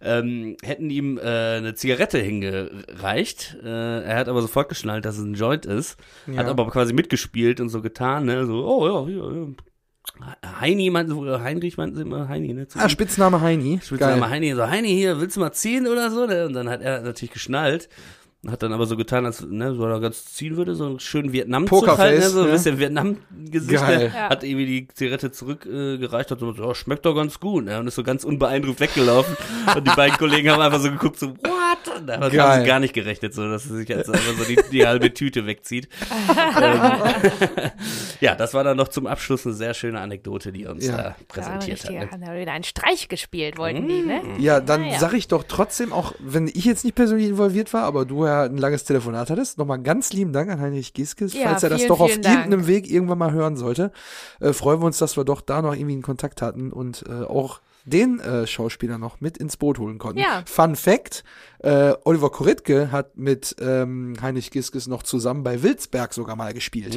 [0.02, 1.22] ähm, hätten ihm äh,
[1.56, 3.56] eine Zigarette hingereicht.
[3.64, 5.96] Äh, er hat aber sofort geschnallt, dass es ein Joint ist.
[6.36, 6.50] Hat Ja.
[6.50, 8.44] aber quasi mitgespielt und so getan, ne?
[8.46, 9.46] So, oh ja, hier, ja.
[10.60, 12.66] Heini oder Heinrich meinten sie immer Heini, ne?
[12.68, 12.88] zu Ah.
[12.88, 13.80] Spitzname Heini.
[13.82, 14.30] Spitzname Geil.
[14.30, 16.26] Heini, so, Heini, hier, willst du mal ziehen oder so?
[16.26, 16.46] Ne?
[16.46, 17.88] Und dann hat er natürlich geschnallt.
[18.46, 21.32] Hat dann aber so getan, als ne, so er ganz ziehen würde, so einen schönen
[21.32, 22.52] vietnam Pokerface, halt, ne, so ein ja.
[22.52, 23.82] bisschen Vietnam-Gesicht.
[23.88, 24.12] Ne?
[24.14, 24.28] Ja.
[24.28, 27.64] Hat irgendwie die Zigarette zurückgereicht, äh, hat so, oh, schmeckt doch ganz gut.
[27.64, 27.80] Ne?
[27.80, 29.36] Und ist so ganz unbeeindruckt weggelaufen.
[29.76, 32.06] und die beiden Kollegen haben einfach so geguckt, so, what?
[32.06, 34.86] Damit haben sie gar nicht gerechnet, so, dass er sich jetzt einfach so die, die
[34.86, 35.88] halbe Tüte wegzieht.
[36.62, 36.80] ähm,
[38.20, 40.96] ja, das war dann noch zum Abschluss eine sehr schöne Anekdote, die er uns Ja.
[40.96, 41.90] da Ja, präsentiert hat.
[41.90, 42.10] richtiger, Ne?
[42.12, 44.20] haben da wieder einen Streich gespielt, wollten die, ne?
[44.38, 44.98] Ja, dann Naja.
[44.98, 48.42] sag ich doch trotzdem, auch wenn ich jetzt nicht persönlich involviert war, aber du ja
[48.42, 51.78] ein langes Telefonat hattest, nochmal ganz lieben Dank an Heinrich Giskes, Ja, falls er das
[51.80, 52.24] vielen, doch auf Dank.
[52.26, 53.92] irgendeinem Weg irgendwann mal hören sollte.
[54.40, 57.24] Äh, freuen wir uns, dass wir doch da noch irgendwie einen Kontakt hatten und äh,
[57.24, 60.18] auch den äh, Schauspieler noch mit ins Boot holen konnten.
[60.18, 60.42] Ja.
[60.44, 61.22] Fun Fact,
[61.60, 66.94] äh, Oliver Koritke hat mit ähm, Heinrich Giskes noch zusammen bei Wilsberg sogar mal gespielt.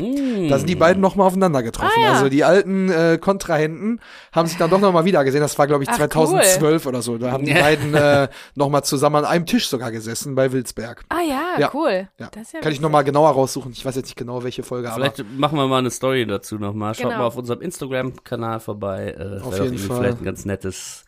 [0.49, 1.91] Da sind die beiden nochmal aufeinander getroffen.
[1.97, 2.14] Ah, ja.
[2.14, 3.99] Also die alten äh, Kontrahenten
[4.32, 5.41] haben sich dann doch nochmal wieder gesehen.
[5.41, 7.18] Das war, glaube ich, Ach, 2012 oder so.
[7.18, 11.03] Da haben die beiden äh, nochmal zusammen an einem Tisch sogar gesessen bei Wilsberg.
[11.10, 11.72] Ah ja, Ja.
[11.74, 12.07] cool.
[12.18, 12.30] Ja.
[12.53, 13.72] Ja Kann ich nochmal genauer raussuchen.
[13.72, 16.57] Ich weiß jetzt nicht genau, welche Folge, aber Vielleicht machen wir mal eine Story dazu
[16.57, 16.93] nochmal.
[16.95, 17.18] Schaut Genau.
[17.20, 19.16] mal auf unserem Instagram-Kanal vorbei.
[19.18, 19.97] Äh, Auf jeden Fall.
[19.97, 21.05] vielleicht ein ganz nettes,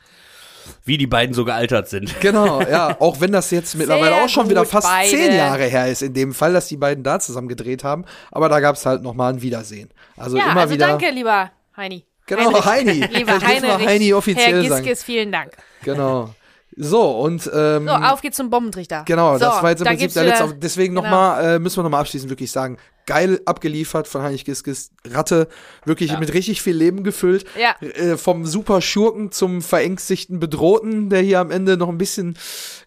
[0.85, 2.19] wie die beiden so gealtert sind.
[2.21, 5.09] Genau, ja, auch wenn das jetzt mittlerweile Sehr auch schon wieder fast beide.
[5.09, 8.05] zehn Jahre her ist, in dem Fall, dass die beiden da zusammen gedreht haben.
[8.31, 9.89] Aber da gab es halt nochmal ein Wiedersehen.
[10.17, 10.87] Also Ja, immer also wieder.
[10.87, 12.05] danke, lieber Heini.
[12.25, 13.05] Genau, Heini.
[13.11, 14.83] Lieber Heinrich, Heini offiziell Herr sagen.
[14.85, 15.51] Giskes, vielen Dank.
[15.83, 16.33] Genau.
[16.77, 19.03] So, und ähm, So, auf geht's zum Bombentrichter.
[19.05, 20.55] Genau, so, das war jetzt im Prinzip der letzte.
[20.55, 21.03] deswegen genau.
[21.03, 24.91] nochmal, äh, müssen wir nochmal abschließend wirklich sagen, geil abgeliefert von Heinrich Giskes.
[25.05, 25.47] Ratte,
[25.85, 27.45] wirklich mit richtig viel Leben gefüllt.
[27.59, 27.75] Ja.
[27.85, 32.37] Äh, vom super Schurken zum verängstigten Bedrohten, der hier am Ende noch ein bisschen,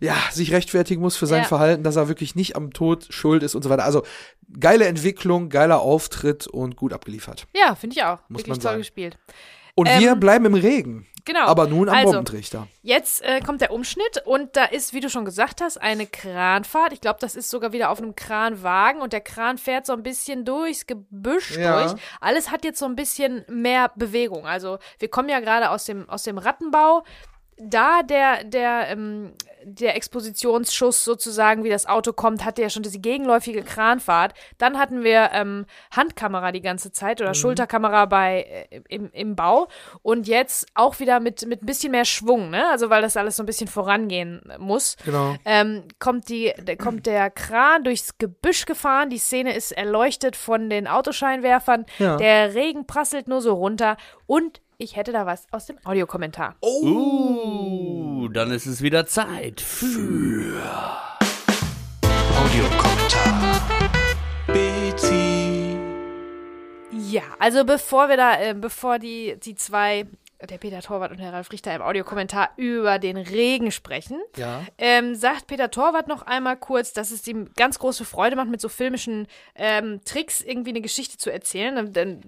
[0.01, 1.49] ja, sich rechtfertigen muss für sein Ja.
[1.49, 3.85] Verhalten, dass er wirklich nicht am Tod schuld ist und so weiter.
[3.85, 4.03] Also,
[4.59, 7.47] geile Entwicklung, geiler Auftritt und gut abgeliefert.
[7.55, 8.19] Ja, finde ich auch.
[8.29, 8.79] Muss Wirklich man toll sagen.
[8.79, 9.19] gespielt.
[9.75, 11.07] Und Ähm, wir bleiben im Regen.
[11.25, 11.47] Genau.
[11.47, 12.69] Aber nun am also, Bombentrichter.
[12.83, 16.93] Jetzt äh, kommt der Umschnitt und da ist, wie du schon gesagt hast, eine Kranfahrt.
[16.93, 20.03] Ich glaube, das ist sogar wieder auf einem Kranwagen und der Kran fährt so ein
[20.03, 21.83] bisschen durchs Gebüsch Ja.
[21.83, 22.01] durch.
[22.21, 24.47] Alles hat jetzt so ein bisschen mehr Bewegung.
[24.47, 27.05] Also wir kommen ja gerade aus dem, aus dem Rattenbau.
[27.57, 29.33] Da der, der, ähm,
[29.65, 34.35] der Expositionsschuss sozusagen, wie das Auto kommt, hatte ja schon diese gegenläufige Kranfahrt.
[34.59, 39.69] Dann hatten wir ähm, Handkamera die ganze Zeit oder Schulterkamera bei äh, im, im Bau.
[40.03, 42.69] Und jetzt auch wieder mit, mit ein bisschen mehr Schwung, ne?
[42.71, 44.97] Also weil das alles so ein bisschen vorangehen muss.
[45.05, 45.37] Genau.
[45.45, 49.11] Ähm, kommt, die, der, kommt der Kran durchs Gebüsch gefahren.
[49.11, 51.87] Die Szene ist erleuchtet von den Autoscheinwerfern.
[51.99, 52.17] Ja.
[52.17, 53.97] Der Regen prasselt nur so runter.
[54.27, 56.57] Und ich hätte da was aus dem Audiokommentar.
[56.63, 60.61] Uh, dann ist es wieder Zeit für
[62.39, 63.63] Audiokommentar.
[64.47, 65.77] Betty.
[67.11, 70.07] Ja, also bevor wir da, äh, bevor die, die zwei,
[70.47, 74.63] der Peter Torwart und der Ralf Richter im Audiokommentar über den Regen sprechen, Ja.
[74.79, 78.61] ähm, sagt Peter Torwart noch einmal kurz, dass es ihm ganz große Freude macht, mit
[78.61, 81.77] so filmischen ähm, Tricks irgendwie eine Geschichte zu erzählen.
[81.79, 82.21] Und Dann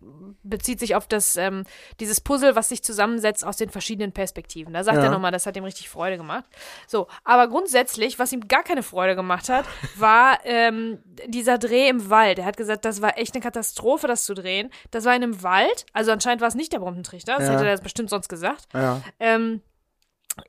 [0.43, 1.65] bezieht sich auf das, ähm,
[2.01, 4.73] dieses Puzzle, was sich zusammensetzt aus den verschiedenen Perspektiven.
[4.73, 5.05] Da sagt Ja.
[5.05, 6.45] er nochmal, das hat ihm richtig Freude gemacht.
[6.87, 9.65] So, aber grundsätzlich, was ihm gar keine Freude gemacht hat,
[9.97, 12.39] war ähm, dieser Dreh im Wald.
[12.39, 14.71] Er hat gesagt, das war echt eine Katastrophe, das zu drehen.
[14.91, 17.55] Das war in einem Wald, also anscheinend war es nicht der Bombentrichter, das Ja.
[17.55, 18.69] hätte er bestimmt sonst gesagt.
[18.73, 19.01] Ja.
[19.21, 19.61] Ähm,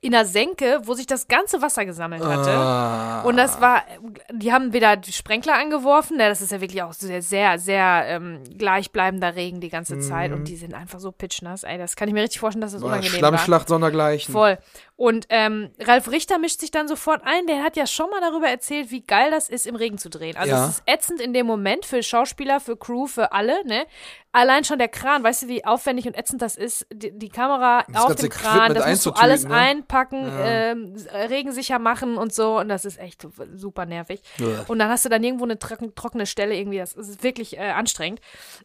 [0.02, 2.50] in einer Senke, wo sich das ganze Wasser gesammelt hatte.
[2.50, 3.22] Ah.
[3.22, 3.82] Und das war,
[4.30, 6.20] die haben wieder die Sprenkler angeworfen.
[6.20, 10.32] Ja, das ist ja wirklich auch sehr, sehr, sehr ähm, gleichbleibender Regen die ganze Zeit.
[10.32, 11.62] Und die sind einfach so pitchnass.
[11.62, 13.30] Ey, das kann ich mir richtig vorstellen, dass das Boah, unangenehm war.
[13.30, 14.30] Schlammschlacht sondergleichen.
[14.30, 14.58] Voll.
[14.98, 17.46] Und ähm, Ralf Richter mischt sich dann sofort ein.
[17.46, 20.36] Der hat ja schon mal darüber erzählt, wie geil das ist, im Regen zu drehen.
[20.36, 20.64] Also Ja.
[20.64, 23.64] es ist ätzend in dem Moment für Schauspieler, für Crew, für alle.
[23.64, 23.86] Ne?
[24.32, 26.84] Allein schon der Kran, weißt du, wie aufwendig und ätzend das ist?
[26.92, 29.54] Die, die Kamera Das auf dem Kran, das musst du alles ne?
[29.54, 30.44] einpacken, Ja.
[30.72, 30.94] ähm,
[31.28, 32.58] regensicher machen und so.
[32.58, 33.24] Und das ist echt
[33.54, 34.20] super nervig.
[34.38, 34.64] Ja.
[34.66, 36.78] Und dann hast du dann irgendwo eine trocken, trockene Stelle irgendwie.
[36.78, 38.20] Das ist wirklich äh, anstrengend.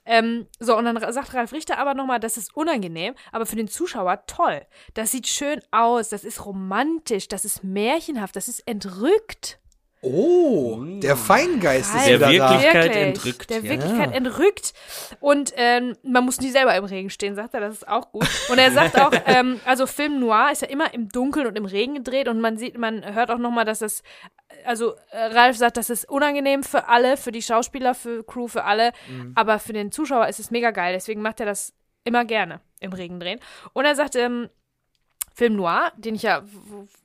[0.06, 3.68] Ähm, so, und dann sagt Ralf Richter aber nochmal, das ist unangenehm, aber für den
[3.68, 4.62] Zuschauer toll.
[4.96, 9.60] Das sieht schön aus, das ist romantisch, das ist märchenhaft, das ist entrückt.
[10.06, 12.20] Oh, der Feingeist ist Geil.
[12.20, 12.52] Der wieder da.
[12.52, 13.64] Wirklichkeit Wirklich, entrückt, Der ja.
[13.70, 14.74] Wirklichkeit entrückt.
[15.22, 18.28] Und ähm, man muss nie selber im Regen stehen, sagt er, das ist auch gut.
[18.50, 21.64] Und er sagt auch, ähm, also Film Noir ist ja immer im Dunkeln und im
[21.64, 24.04] Regen gedreht und man sieht, man hört auch nochmal, dass es,
[24.66, 28.66] also äh, Ralf sagt, das ist unangenehm für alle, für die Schauspieler, für Crew, für
[28.66, 29.32] alle, Mhm.
[29.36, 31.72] aber für den Zuschauer ist es mega geil, deswegen macht er das
[32.04, 33.40] immer gerne im Regen drehen.
[33.72, 34.50] Und er sagt, ähm,
[35.34, 36.44] Film Noir, den ich ja,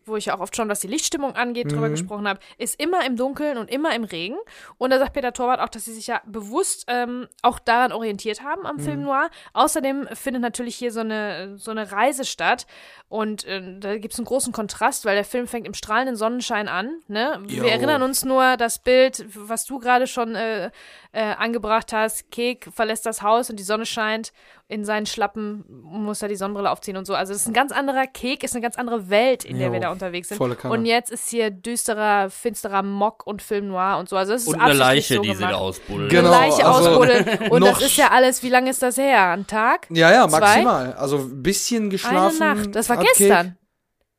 [0.04, 3.04] wo, ich ja auch oft schon, was die Lichtstimmung angeht, drüber gesprochen habe, ist immer
[3.06, 4.36] im Dunkeln und immer im Regen.
[4.76, 8.42] Und da sagt Peter Torwart auch, dass sie sich ja bewusst ähm, auch daran orientiert
[8.42, 9.30] haben am Film Noir.
[9.54, 12.66] Außerdem findet natürlich hier so eine, so eine Reise statt.
[13.08, 16.68] Und äh, da gibt es einen großen Kontrast, weil der Film fängt im strahlenden Sonnenschein
[16.68, 17.00] an.
[17.08, 17.40] Ne?
[17.46, 20.70] Wir erinnern uns nur das Bild, was du gerade schon äh,
[21.12, 22.30] äh, angebracht hast.
[22.30, 24.32] Kek verlässt das Haus und die Sonne scheint.
[24.70, 27.14] In seinen Schlappen muss er die Sonnenbrille aufziehen und so.
[27.14, 29.72] Also das ist ein ganz anderer Kek, ist eine ganz andere Welt, in der Jo,
[29.72, 30.36] wir da unterwegs sind.
[30.36, 30.74] volle Kanne.
[30.74, 34.16] Und jetzt ist hier düsterer, finsterer Mock und Film Noir und so.
[34.16, 35.52] Also es ist Und eine absichtlich Leiche, so die sie gemacht.
[35.54, 36.08] da ausbuddeln.
[36.10, 36.28] Genau.
[36.32, 37.38] Eine Leiche also ausbuddeln.
[37.50, 39.30] Und das ist ja alles, wie lange ist das her?
[39.30, 39.86] Ein Tag?
[39.88, 40.38] Ja, ja, Zwei?
[40.40, 40.92] maximal.
[40.92, 42.42] Also ein bisschen geschlafen.
[42.42, 42.74] Eine Nacht.
[42.76, 43.56] Das war gestern.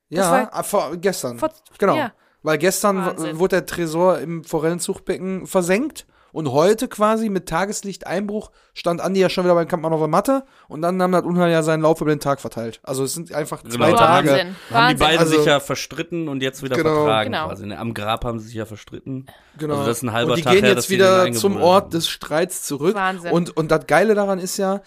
[0.09, 1.37] Ja, war- ah, vor, gestern.
[1.37, 1.95] Vor- genau.
[1.95, 2.11] ja.
[2.41, 6.07] Weil gestern wurde der Tresor im Forellenzuchtbecken versenkt.
[6.31, 10.43] Und heute quasi mit Tageslichteinbruch stand Andi ja schon wieder beim Kampfmann auf der Matte
[10.67, 12.79] und dann nahm das Unheil ja seinen Lauf über den Tag verteilt.
[12.83, 13.97] Also es sind einfach zwei Genau.
[13.97, 14.29] Tage.
[14.29, 14.47] Wahnsinn.
[14.47, 14.99] Haben die Wahnsinn.
[14.99, 17.03] beiden Also- sich ja verstritten und jetzt wieder Genau.
[17.03, 17.47] vertragen Genau.
[17.47, 17.65] quasi.
[17.65, 17.77] Ne?
[17.79, 19.25] Am Grab haben sie sich ja verstritten.
[19.57, 19.73] Genau.
[19.75, 21.63] Also das ist ein halber und die Tag gehen her, jetzt die wieder zum haben.
[21.63, 22.95] Ort des Streits zurück.
[22.95, 23.31] Wahnsinn.
[23.31, 24.81] Und, und das Geile daran ist ja,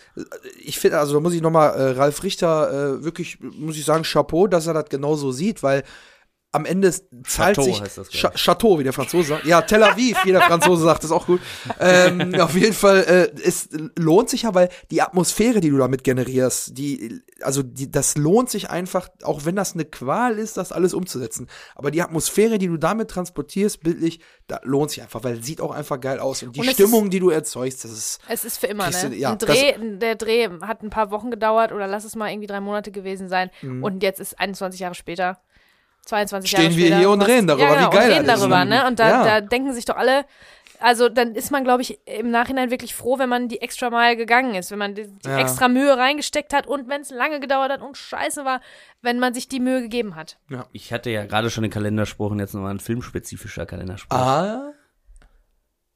[0.63, 4.05] ich finde, also da muss ich nochmal äh, Ralf Richter äh, wirklich, muss ich sagen,
[4.05, 5.83] Chapeau, dass er das genau so sieht, weil
[6.55, 9.47] am Ende zahlt Chateau sich heißt das, Chateau, wie der Franzose sagt.
[9.47, 11.41] Ja, Tel Aviv, wie der Franzose sagt, ist auch gut.
[11.81, 16.05] Ähm, auf jeden Fall, äh, es lohnt sich ja, weil die Atmosphäre, die du damit
[16.05, 20.73] generierst, die, also die, das lohnt sich einfach, auch wenn das eine Qual ist, das
[20.73, 21.49] alles umzusetzen.
[21.75, 25.63] Aber die Atmosphäre, die du damit transportierst, bildlich, da lohnt sich einfach, weil es sieht
[25.63, 26.43] auch einfach geil aus.
[26.43, 29.11] Und die Und Stimmung, die du erzeugst, das ist Es ist für immer, ne?
[29.11, 32.29] du- ja, ein Dreh, der Dreh hat ein paar Wochen gedauert oder lass es mal
[32.31, 33.51] irgendwie drei Monate gewesen sein.
[33.63, 35.39] Und jetzt ist 21 Jahre später,
[36.05, 36.57] 22 Mhm.
[36.57, 36.99] Stehen Jahre wir später.
[36.99, 38.41] hier und was- reden darüber, ja, genau, wie geil und reden das ist.
[38.43, 38.87] darüber, ne?
[38.87, 39.25] Und da, Ja.
[39.25, 40.25] da denken sich doch alle,
[40.81, 44.17] also dann ist man, glaube ich, im Nachhinein wirklich froh, wenn man die extra Mal
[44.17, 45.39] gegangen ist, wenn man die, die Ja.
[45.39, 48.61] extra Mühe reingesteckt hat und wenn es lange gedauert hat und scheiße war,
[49.01, 50.39] wenn man sich die Mühe gegeben hat.
[50.73, 54.17] Ich hatte ja gerade schon den Kalenderspruch und jetzt nochmal ein filmspezifischer Kalenderspruch.
[54.19, 54.73] Ah.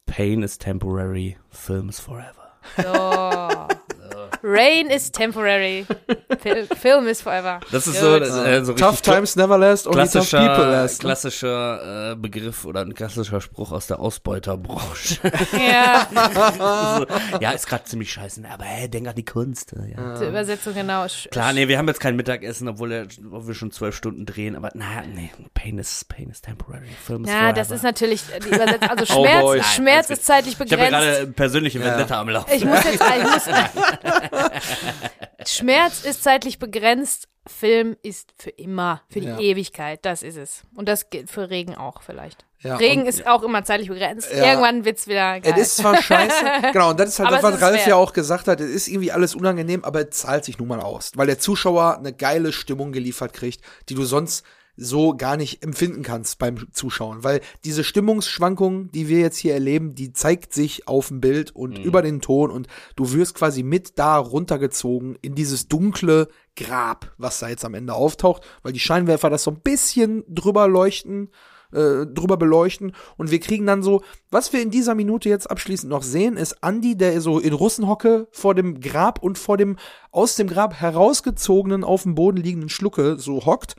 [0.07, 2.53] Pain is temporary, film is forever.
[2.77, 3.46] So.
[4.49, 5.87] Rain is temporary.
[6.41, 7.59] Fil Film is forever.
[7.73, 11.03] Das ist so, das, äh, so Tough times never last, only tough people klassischer, last.
[11.03, 11.07] ne?
[11.09, 15.17] klassischer äh, Begriff oder ein klassischer Spruch aus der Ausbeuterbranche.
[15.57, 16.07] Ja,
[17.01, 17.07] so,
[17.41, 19.73] ja, ist gerade ziemlich scheiße, ne, aber hey, denk an die Kunst.
[19.73, 20.19] äh, Ja.
[20.19, 21.07] die Übersetzung genau.
[21.31, 24.55] Klar, nee, wir haben jetzt kein Mittagessen, obwohl, der, obwohl wir schon zwölf Stunden drehen,
[24.57, 26.87] aber naja, nee, Pain is, Pain is temporary.
[27.05, 27.75] Film is Ja, das forever.
[27.77, 28.89] ist natürlich die Übersetzung.
[28.91, 29.63] Also Oh Schmerz, boy.
[29.63, 31.19] Schmerz ist zeitlich Ich habe ja begrenzt.
[31.21, 32.51] gerade persönliche Vendetta am Laufen.
[32.55, 33.47] Ich muss jetzt, ich muss,
[35.47, 37.29] Schmerz ist zeitlich begrenzt.
[37.49, 39.39] Film ist für immer, für die Ja.
[39.39, 40.05] Ewigkeit.
[40.05, 40.63] Das ist es.
[40.75, 42.45] Und das gilt für Regen auch vielleicht.
[42.61, 44.33] Ja, Regen ist auch immer zeitlich begrenzt.
[44.33, 44.47] Ja.
[44.47, 45.55] Irgendwann wird's wieder geil.
[45.57, 47.87] Es ist zwar scheiße, genau, und das ist halt das, es was Ralf wert.
[47.87, 50.81] ja auch gesagt hat, es ist irgendwie alles unangenehm, aber es zahlt sich nun mal
[50.81, 54.45] aus, weil der Zuschauer eine geile Stimmung geliefert kriegt, die du sonst
[54.77, 59.95] so gar nicht empfinden kannst beim Zuschauen, weil diese Stimmungsschwankungen, die wir jetzt hier erleben,
[59.95, 62.51] die zeigt sich auf dem Bild und über den Ton.
[62.51, 67.75] Und du wirst quasi mit da runtergezogen in dieses dunkle Grab, was da jetzt am
[67.75, 71.31] Ende auftaucht, weil die Scheinwerfer das so ein bisschen drüber leuchten,
[71.73, 72.93] äh, drüber beleuchten.
[73.17, 76.57] Und wir kriegen dann so, was wir in dieser Minute jetzt abschließend noch sehen, ist
[76.63, 79.77] Andy, der so in Russenhocke vor dem Grab und vor dem
[80.11, 83.77] aus dem Grab herausgezogenen auf dem Boden liegenden Schlucke so hockt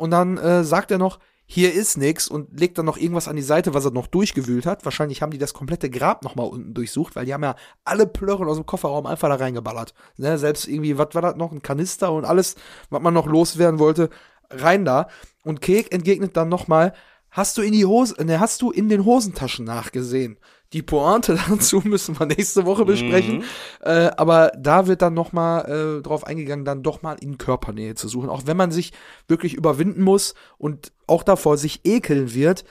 [0.00, 3.36] und dann äh, sagt er noch, hier ist nix und legt dann noch irgendwas an
[3.36, 4.86] die Seite, was er noch durchgewühlt hat.
[4.86, 8.06] Wahrscheinlich haben die das komplette Grab noch mal unten durchsucht, weil die haben ja alle
[8.06, 9.92] Plörren aus dem Kofferraum einfach da reingeballert.
[10.16, 12.54] Ne, selbst irgendwie, was war das noch, ein Kanister und alles,
[12.88, 14.08] was man noch loswerden wollte,
[14.48, 15.08] rein da.
[15.44, 16.94] Und Kek entgegnet dann noch mal,
[17.30, 20.38] hast du in die Hose, ne, hast du in den Hosentaschen nachgesehen?
[20.72, 23.42] Die Pointe dazu müssen wir nächste Woche besprechen.
[23.80, 25.62] Äh, aber da wird dann noch mal
[25.98, 28.28] äh, drauf eingegangen, dann doch mal in Körpernähe zu suchen.
[28.28, 28.92] Auch wenn man sich
[29.26, 32.64] wirklich überwinden muss und auch davor sich ekeln wird,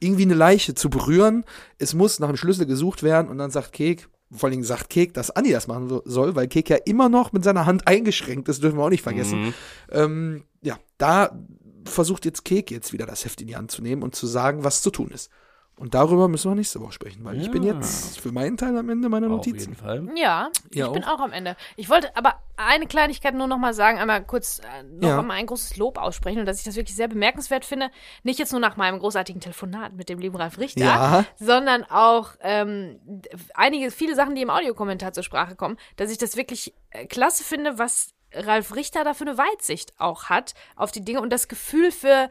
[0.00, 1.44] irgendwie eine Leiche zu berühren.
[1.78, 4.90] Es muss nach einem Schlüssel gesucht werden und dann sagt Kek, vor allen Dingen sagt
[4.90, 7.86] Kek, dass Andi das machen so- soll, weil Kek ja immer noch mit seiner Hand
[7.88, 9.54] eingeschränkt ist, dürfen wir auch nicht vergessen.
[9.90, 11.30] Ähm, ja, da
[11.86, 14.64] versucht jetzt Kek jetzt wieder das Heft in die Hand zu nehmen und zu sagen,
[14.64, 15.30] was zu tun ist.
[15.78, 17.74] Und darüber müssen wir nächste Woche sprechen, weil ich bin Ja.
[17.74, 19.76] jetzt für meinen Teil am Ende meiner Auf jeden Notizen.
[19.76, 20.08] Fall.
[20.16, 21.18] Ja, Ja, ich bin auch.
[21.18, 21.54] auch am Ende.
[21.76, 25.18] Ich wollte aber eine Kleinigkeit nur noch mal sagen, einmal kurz äh, noch Ja.
[25.18, 27.90] einmal ein großes Lob aussprechen und dass ich das wirklich sehr bemerkenswert finde.
[28.22, 31.24] Nicht jetzt nur nach meinem großartigen Telefonat mit dem lieben Ralf Richter, Ja.
[31.38, 32.98] sondern auch ähm,
[33.52, 37.44] einige, viele Sachen, die im Audiokommentar zur Sprache kommen, dass ich das wirklich äh, klasse
[37.44, 41.48] finde, was Ralf Richter da für eine Weitsicht auch hat auf die Dinge und das
[41.48, 42.30] Gefühl für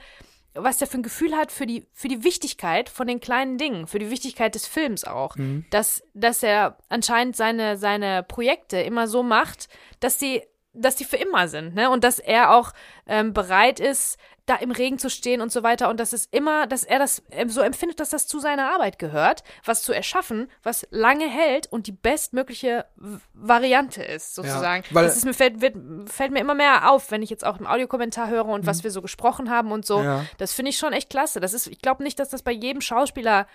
[0.56, 3.88] was der für ein Gefühl hat für die, für die Wichtigkeit von den kleinen Dingen,
[3.88, 5.36] für die Wichtigkeit des Films auch.
[5.70, 9.68] Dass, dass er anscheinend seine, seine Projekte immer so macht,
[10.00, 10.42] dass die,
[10.74, 11.90] dass die für immer sind, ne?
[11.90, 12.72] Und dass er auch
[13.06, 15.90] ähm, bereit ist, da im Regen zu stehen und so weiter.
[15.90, 19.00] Und dass es immer, dass er das ähm, so empfindet, dass das zu seiner Arbeit
[19.00, 22.86] gehört, was zu erschaffen, was lange hält und die bestmögliche
[23.34, 24.84] Variante ist, sozusagen.
[24.92, 25.76] weil- das ist mir fällt, wird,
[26.10, 28.92] fällt mir immer mehr auf, wenn ich jetzt auch im Audiokommentar höre und was wir
[28.92, 30.00] so gesprochen haben und so.
[30.00, 30.06] Mhm.
[30.06, 30.26] Ja.
[30.38, 31.40] Das finde ich schon echt klasse.
[31.40, 33.48] Das ist, ich glaube nicht, dass das bei jedem Schauspieler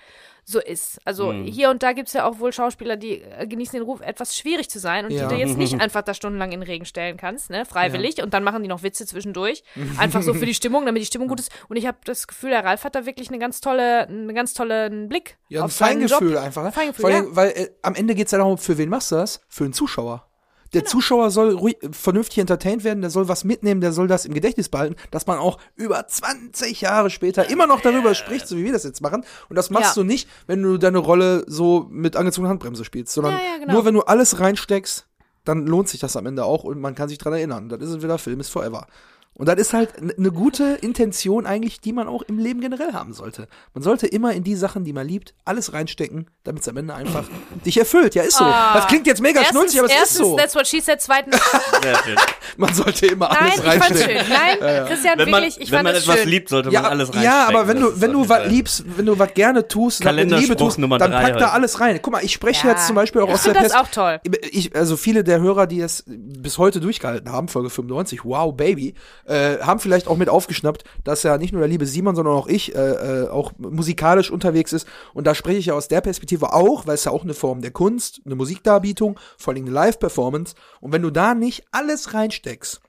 [0.43, 0.99] so ist.
[1.05, 4.01] Also hier und da gibt es ja auch wohl Schauspieler, die äh, genießen den Ruf,
[4.01, 5.28] etwas schwierig zu sein und Ja.
[5.28, 7.64] die du jetzt nicht einfach da stundenlang in den Regen stellen kannst, ne?
[7.66, 8.22] Freiwillig.
[8.22, 9.62] Und dann machen die noch Witze zwischendurch.
[9.99, 11.51] Einfach so für die Stimmung, damit die Stimmung gut ist.
[11.68, 14.55] Und ich habe das Gefühl, der Ralf hat da wirklich eine ganz tolle, einen ganz
[14.55, 16.62] tollen Blick Ja, ein auf Feingefühl einfach.
[16.64, 16.72] Ne?
[16.72, 17.37] Feingefühl, Vor allem, ja.
[17.37, 19.41] Weil äh, am Ende geht's ja darum, für wen machst du das?
[19.49, 20.26] Für den Zuschauer.
[20.72, 20.91] Der Genau.
[20.93, 24.68] Zuschauer soll ruhig, vernünftig entertained werden, der soll was mitnehmen, der soll das im Gedächtnis
[24.68, 28.72] behalten, dass man auch über 20 Jahre später immer noch darüber spricht, so wie wir
[28.72, 29.24] das jetzt machen.
[29.49, 30.03] Und das machst Ja.
[30.03, 33.72] du nicht, wenn du deine Rolle so mit angezogener Handbremse spielst, sondern Ja, ja, genau.
[33.72, 35.09] nur wenn du alles reinsteckst,
[35.45, 37.68] dann lohnt sich das am Ende auch und man kann sich dran erinnern.
[37.68, 38.87] Das ist es wieder, Film ist forever.
[39.35, 43.14] Und das ist halt eine gute Intention eigentlich, die man auch im Leben generell haben
[43.14, 43.49] sollte.
[43.72, 46.95] Man sollte immer in die Sachen, die man liebt, alles reinstecken, damit es am Ende
[46.95, 47.24] einfach
[47.64, 48.14] dich erfüllt.
[48.14, 48.45] Ja, ist so.
[48.45, 50.37] das klingt jetzt mega Erstens, schnulzig, aber es ist erstens, so.
[50.37, 51.01] that's what she said.
[51.01, 51.41] Zweitens.
[52.57, 54.24] Man sollte immer nein, alles ich fand's reinstecken.
[54.26, 54.35] schön.
[54.61, 56.28] Nein, Christian, Wenn man, wirklich, ich wenn fand man etwas schön.
[56.28, 57.24] liebt, sollte Ja, man alles reinstecken.
[57.24, 60.31] ja, aber wenn du, ist wenn du was liebst, wenn du was gerne tust, mit
[60.31, 61.99] Liebe tust, Nummer dann pack da alles rein.
[62.03, 62.74] Guck mal, ich spreche Ja.
[62.74, 64.20] jetzt zum Beispiel auch Ich aus der das Pers- auch toll.
[64.51, 68.95] Ich, also viele der Hörer, die es bis heute durchgehalten haben, Folge 95, wow, Baby,
[69.31, 72.49] äh, haben vielleicht auch mit aufgeschnappt, dass ja nicht nur der liebe Simon, sondern auch
[72.49, 74.89] ich äh, äh, auch musikalisch unterwegs ist.
[75.14, 77.62] Und da spreche ich ja aus der Perspektive auch, weil es ja auch eine Form
[77.62, 80.55] der Kunst, eine Musikdarbietung, vor allem eine Live-Performance.
[80.81, 82.81] Und wenn du da nicht alles reinsteckst,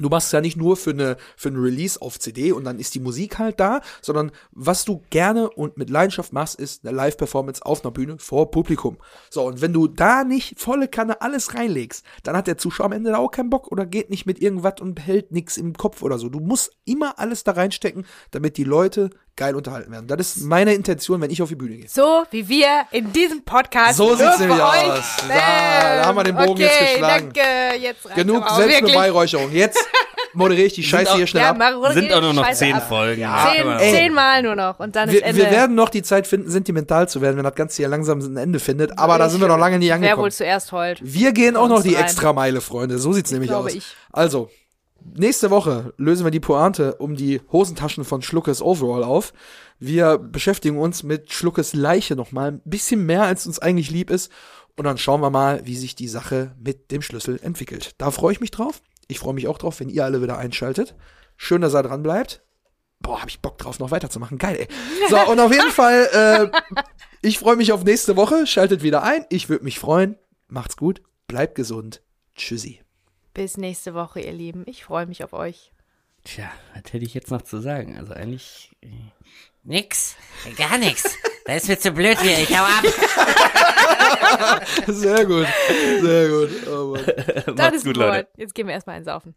[0.00, 2.78] Du machst es ja nicht nur für eine für ein Release auf CD und dann
[2.78, 6.96] ist die Musik halt da, sondern was du gerne und mit Leidenschaft machst, ist eine
[6.96, 8.98] Live-Performance auf einer Bühne vor Publikum.
[9.30, 12.92] So, und wenn du da nicht volle Kanne alles reinlegst, dann hat der Zuschauer am
[12.92, 16.02] Ende da auch keinen Bock oder geht nicht mit irgendwas und behält nichts im Kopf
[16.02, 16.28] oder so.
[16.28, 20.06] Du musst immer alles da reinstecken, damit die Leute geil unterhalten werden.
[20.06, 21.88] Das ist meine Intention, wenn ich auf die Bühne gehe.
[21.88, 23.96] So wie wir in diesem Podcast.
[23.96, 25.16] So sieht's nämlich aus.
[25.28, 27.32] Da, da haben wir den Bogen okay, jetzt geschlagen.
[27.34, 28.48] Danke, jetzt Genug.
[28.50, 29.52] Selbstbeweihräucherung.
[29.52, 29.83] Jetzt
[30.32, 31.92] moderiere ich die Scheiße auch- hier schnell Ja, ab.
[31.92, 32.88] Sind auch nur noch Scheiße zehn ab.
[32.88, 33.20] Folgen.
[33.20, 33.92] Ja, man- ey.
[33.92, 35.42] Zehnmal nur noch und dann ist Wir, Ende.
[35.42, 38.36] wir werden noch die Zeit finden, sentimental zu werden, wenn das Ganze hier langsam ein
[38.36, 38.98] Ende findet.
[38.98, 40.22] Aber da sind wir noch lange nicht Wer angekommen.
[40.22, 41.00] wohl zuerst heult?
[41.02, 42.02] Wir gehen auch noch die rein.
[42.04, 42.98] Extrameile, Freunde.
[42.98, 43.74] So sieht's nämlich glaube aus.
[43.74, 43.84] ich.
[44.12, 44.50] Also,
[45.16, 49.32] nächste Woche lösen wir die Pointe um die Hosentaschen von Schluckes Overall auf.
[49.78, 54.30] Wir beschäftigen uns mit Schluckes Leiche nochmal ein bisschen mehr, als uns eigentlich lieb ist.
[54.76, 57.92] Und dann schauen wir mal, wie sich die Sache mit dem Schlüssel entwickelt.
[57.98, 58.80] Da freue ich mich drauf.
[59.08, 60.94] Ich freue mich auch drauf, wenn ihr alle wieder einschaltet.
[61.36, 62.42] Schön, dass ihr dran bleibt.
[63.00, 64.38] Boah, hab ich Bock drauf, noch weiterzumachen.
[64.38, 64.68] Geil, ey.
[65.10, 66.84] So, und auf jeden Fall, äh,
[67.20, 68.46] ich freue mich auf nächste Woche.
[68.46, 69.26] Schaltet wieder ein.
[69.28, 70.16] Ich würde mich freuen.
[70.48, 71.02] Macht's gut.
[71.26, 72.02] Bleibt gesund.
[72.34, 72.80] Tschüssi.
[73.34, 74.62] Bis nächste Woche, ihr Lieben.
[74.66, 75.72] Ich freue mich auf euch.
[76.24, 77.98] Tja, was hätte ich jetzt noch zu sagen?
[77.98, 78.70] Also eigentlich.
[79.64, 80.16] Äh, Nix.
[80.56, 81.16] Gar nix.
[81.46, 82.38] Das ist mir zu blöd hier.
[82.38, 82.84] Ich hau ab.
[84.86, 85.46] Sehr gut.
[86.00, 86.50] Sehr gut.
[86.68, 87.04] Oh Mann.
[87.46, 88.28] Das Macht's ist gut, Leute.
[88.36, 89.34] Jetzt gehen wir erstmal einsaufen.